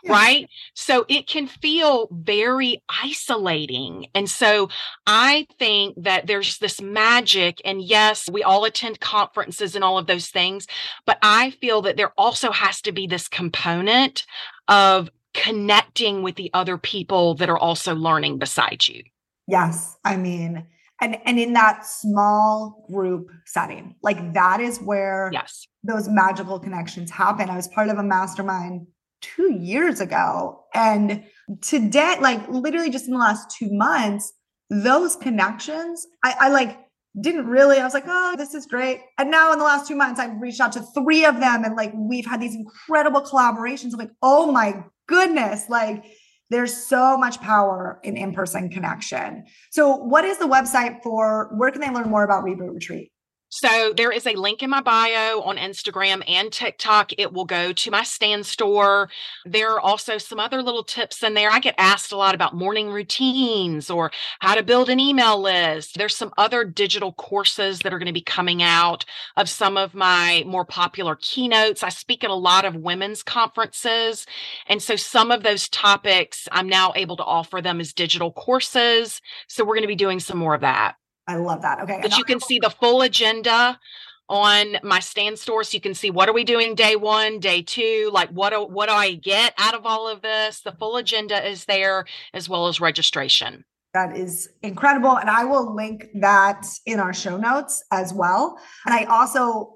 [0.07, 0.49] Right.
[0.75, 4.07] So it can feel very isolating.
[4.15, 4.69] And so
[5.05, 7.61] I think that there's this magic.
[7.65, 10.67] And yes, we all attend conferences and all of those things.
[11.05, 14.25] But I feel that there also has to be this component
[14.67, 19.03] of connecting with the other people that are also learning beside you.
[19.47, 19.97] Yes.
[20.05, 20.65] I mean,
[21.01, 25.67] and and in that small group setting like that is where yes.
[25.83, 27.49] those magical connections happen.
[27.49, 28.87] I was part of a mastermind
[29.21, 31.23] two years ago and
[31.61, 34.31] today like literally just in the last two months
[34.69, 36.79] those connections i, I like
[37.19, 39.01] didn't really i was like oh this is great.
[39.17, 41.75] And now in the last two months i've reached out to three of them and
[41.75, 43.93] like we've had these incredible collaborations.
[43.93, 46.05] I'm like oh my goodness like
[46.49, 49.45] there's so much power in in-person connection.
[49.71, 53.11] So what is the website for where can they learn more about Reboot Retreat?
[53.51, 57.13] So there is a link in my bio on Instagram and TikTok.
[57.17, 59.09] It will go to my Stan Store.
[59.43, 61.49] There are also some other little tips in there.
[61.49, 65.97] I get asked a lot about morning routines or how to build an email list.
[65.97, 69.03] There's some other digital courses that are going to be coming out
[69.35, 71.81] of some of my more popular keynotes.
[71.81, 74.27] I speak at a lot of women's conferences.
[74.67, 79.21] And so some of those topics I'm now able to offer them as digital courses.
[79.47, 80.97] So we're going to be doing some more of that.
[81.29, 81.79] I love that.
[81.81, 81.99] Okay.
[82.01, 83.79] But you can see the full agenda
[84.27, 87.61] on my Stan Store so you can see what are we doing day one day
[87.61, 90.97] two like what do, what do i get out of all of this the full
[90.97, 92.05] agenda is there
[92.35, 93.65] as well as registration
[93.95, 98.55] that is incredible and i will link that in our show notes as well
[98.85, 99.73] and i also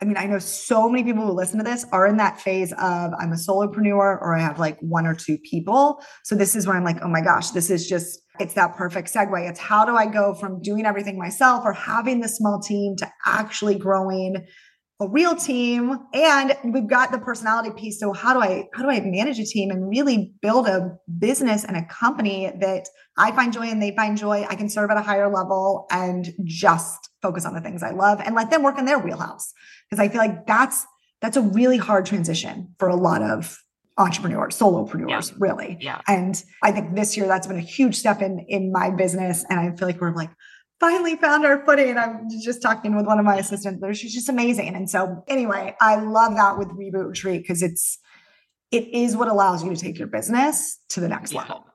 [0.00, 2.70] I mean, I know so many people who listen to this are in that phase
[2.72, 6.02] of I'm a solopreneur or I have like one or two people.
[6.22, 9.12] So this is where I'm like, oh my gosh, this is just, it's that perfect
[9.12, 9.48] segue.
[9.48, 13.10] It's how do I go from doing everything myself or having the small team to
[13.24, 14.46] actually growing
[14.98, 18.00] a real team and we've got the personality piece.
[18.00, 21.64] So how do i how do i manage a team and really build a business
[21.64, 22.88] and a company that
[23.18, 24.46] i find joy and they find joy?
[24.48, 28.20] I can serve at a higher level and just focus on the things i love
[28.24, 29.52] and let them work in their wheelhouse.
[29.88, 30.86] Because i feel like that's
[31.20, 33.58] that's a really hard transition for a lot of
[33.98, 35.36] entrepreneurs solopreneurs yeah.
[35.38, 35.76] really.
[35.78, 36.00] Yeah.
[36.08, 39.60] And i think this year that's been a huge step in in my business and
[39.60, 40.30] i feel like we're like
[40.80, 41.96] finally found our footing.
[41.96, 43.94] I'm just talking with one of my assistants there.
[43.94, 44.74] She's just amazing.
[44.74, 47.98] And so anyway, I love that with Reboot Retreat because it's
[48.70, 51.40] it is what allows you to take your business to the next yeah.
[51.40, 51.66] level.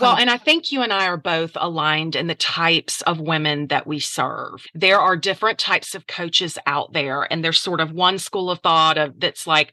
[0.00, 3.66] Well, and I think you and I are both aligned in the types of women
[3.68, 4.64] that we serve.
[4.72, 8.60] There are different types of coaches out there, and there's sort of one school of
[8.60, 9.72] thought of that's like,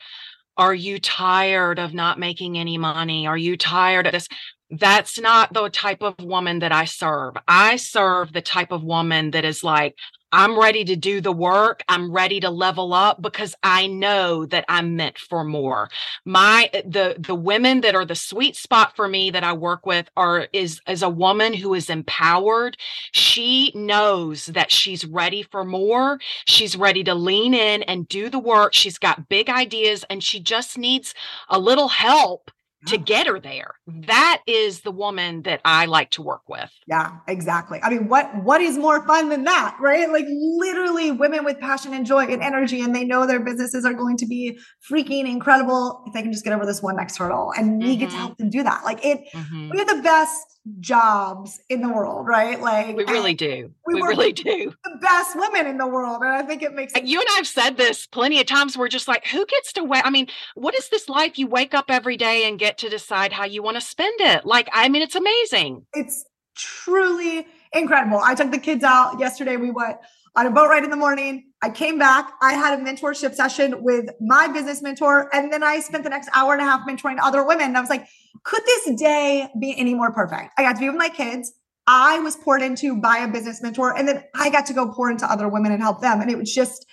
[0.58, 3.28] are you tired of not making any money?
[3.28, 4.28] Are you tired of this?
[4.72, 7.36] That's not the type of woman that I serve.
[7.48, 9.96] I serve the type of woman that is like,
[10.34, 11.84] I'm ready to do the work.
[11.90, 15.90] I'm ready to level up because I know that I'm meant for more.
[16.24, 20.10] My the the women that are the sweet spot for me that I work with
[20.16, 22.78] are is is a woman who is empowered.
[23.12, 26.20] She knows that she's ready for more.
[26.46, 28.74] She's ready to lean in and do the work.
[28.74, 31.14] She's got big ideas and she just needs
[31.50, 32.52] a little help
[32.88, 33.76] to get her there.
[33.88, 36.72] That is the woman that I like to work with.
[36.88, 37.80] Yeah, exactly.
[37.84, 40.10] I mean, what what is more fun than that, right?
[40.10, 43.94] Like literally women with passion and joy and energy and they know their businesses are
[43.94, 44.60] going to be
[44.92, 48.00] freaking incredible if they can just get over this one next hurdle and we mm-hmm.
[48.00, 48.26] get to mm-hmm.
[48.26, 48.84] help them do that.
[48.84, 49.70] Like it mm-hmm.
[49.70, 50.42] we are the best
[50.80, 52.62] jobs in the world, right?
[52.62, 53.72] Like we really do.
[53.86, 54.74] We, we really do.
[54.84, 56.22] The best women in the world.
[56.22, 58.78] And I think it makes you and I've said this plenty of times.
[58.78, 60.06] We're just like, who gets to wait?
[60.06, 61.40] I mean, what is this life?
[61.40, 64.46] You wake up every day and get to decide how you want to spend it.
[64.46, 65.86] Like, I mean, it's amazing.
[65.94, 68.20] It's truly incredible.
[68.20, 69.58] I took the kids out yesterday.
[69.58, 69.98] We went
[70.36, 71.51] on a boat ride in the morning.
[71.62, 72.32] I came back.
[72.42, 75.34] I had a mentorship session with my business mentor.
[75.34, 77.68] And then I spent the next hour and a half mentoring other women.
[77.68, 78.08] And I was like,
[78.44, 80.54] could this day be any more perfect?
[80.58, 81.54] I got to be with my kids.
[81.86, 83.96] I was poured into by a business mentor.
[83.96, 86.22] And then I got to go pour into other women and help them.
[86.22, 86.86] And it was just,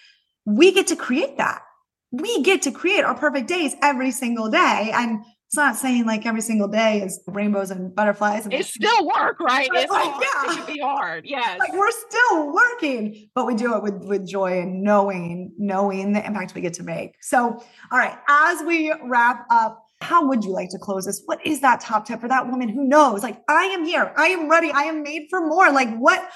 [0.45, 1.63] we get to create that.
[2.11, 4.91] We get to create our perfect days every single day.
[4.95, 8.45] And it's not saying like every single day is rainbows and butterflies.
[8.45, 9.67] And it's still work, right?
[9.73, 10.23] It's like, hard.
[10.23, 10.53] yeah.
[10.53, 11.25] It can be hard.
[11.25, 11.59] Yes.
[11.59, 16.23] Like we're still working, but we do it with, with joy and knowing, knowing the
[16.25, 17.15] impact we get to make.
[17.23, 21.23] So, all right, as we wrap up, how would you like to close this?
[21.25, 24.27] What is that top tip for that woman who knows, like, I am here, I
[24.27, 25.73] am ready, I am made for more?
[25.73, 26.29] Like, what?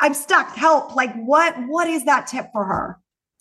[0.00, 0.54] I'm stuck.
[0.54, 0.94] Help.
[0.94, 1.54] Like, what?
[1.68, 2.98] What is that tip for her?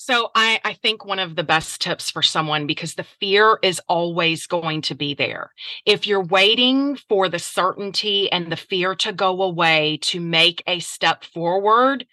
[0.07, 3.81] So I, I think one of the best tips for someone because the fear is
[3.87, 5.49] always going to be there.
[5.83, 10.77] If you're waiting for the certainty and the fear to go away to make a
[10.77, 12.05] step forward,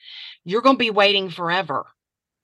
[0.43, 1.84] you're going to be waiting forever.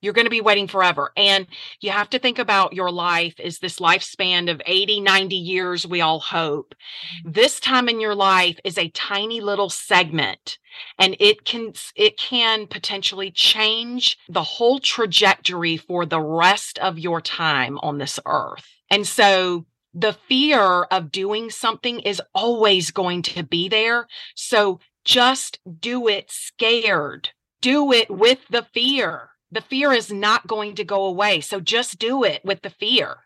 [0.01, 1.11] You're going to be waiting forever.
[1.17, 1.47] And
[1.81, 6.01] you have to think about your life is this lifespan of 80, 90 years, we
[6.01, 6.73] all hope.
[6.73, 7.31] Mm-hmm.
[7.31, 10.57] This time in your life is a tiny little segment
[10.97, 17.21] and it can it can potentially change the whole trajectory for the rest of your
[17.21, 18.65] time on this earth.
[18.89, 24.07] And so the fear of doing something is always going to be there.
[24.35, 27.29] So just do it scared.
[27.61, 29.29] Do it with the fear.
[29.51, 31.41] The fear is not going to go away.
[31.41, 33.17] So just do it with the fear.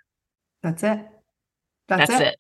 [0.61, 0.99] That's it.
[1.87, 2.27] That's, That's it.
[2.29, 2.39] it.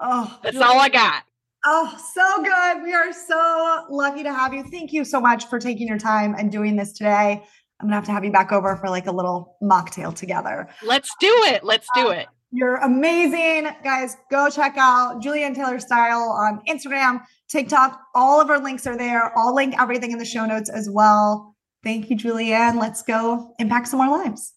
[0.00, 1.22] Oh, that's all I got.
[1.64, 2.82] Oh, so good.
[2.82, 4.64] We are so lucky to have you.
[4.64, 7.44] Thank you so much for taking your time and doing this today.
[7.80, 10.68] I'm gonna have to have you back over for like a little mocktail together.
[10.82, 11.62] Let's do it.
[11.62, 12.26] Let's do uh, it.
[12.50, 13.70] You're amazing.
[13.84, 18.00] Guys, go check out Julianne Taylor Style on Instagram, TikTok.
[18.14, 19.36] All of our links are there.
[19.38, 21.51] I'll link everything in the show notes as well.
[21.84, 22.80] Thank you, Julianne.
[22.80, 24.52] Let's go impact some more lives.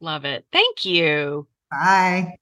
[0.00, 0.46] Love it.
[0.52, 1.46] Thank you.
[1.70, 2.36] Bye.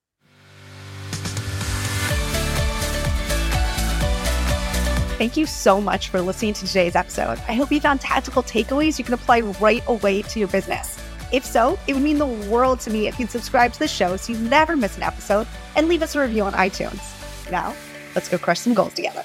[5.18, 7.38] Thank you so much for listening to today's episode.
[7.46, 10.98] I hope you found tactical takeaways you can apply right away to your business.
[11.30, 14.16] If so, it would mean the world to me if you'd subscribe to the show
[14.16, 17.50] so you never miss an episode and leave us a review on iTunes.
[17.50, 17.74] Now,
[18.14, 19.24] let's go crush some goals together.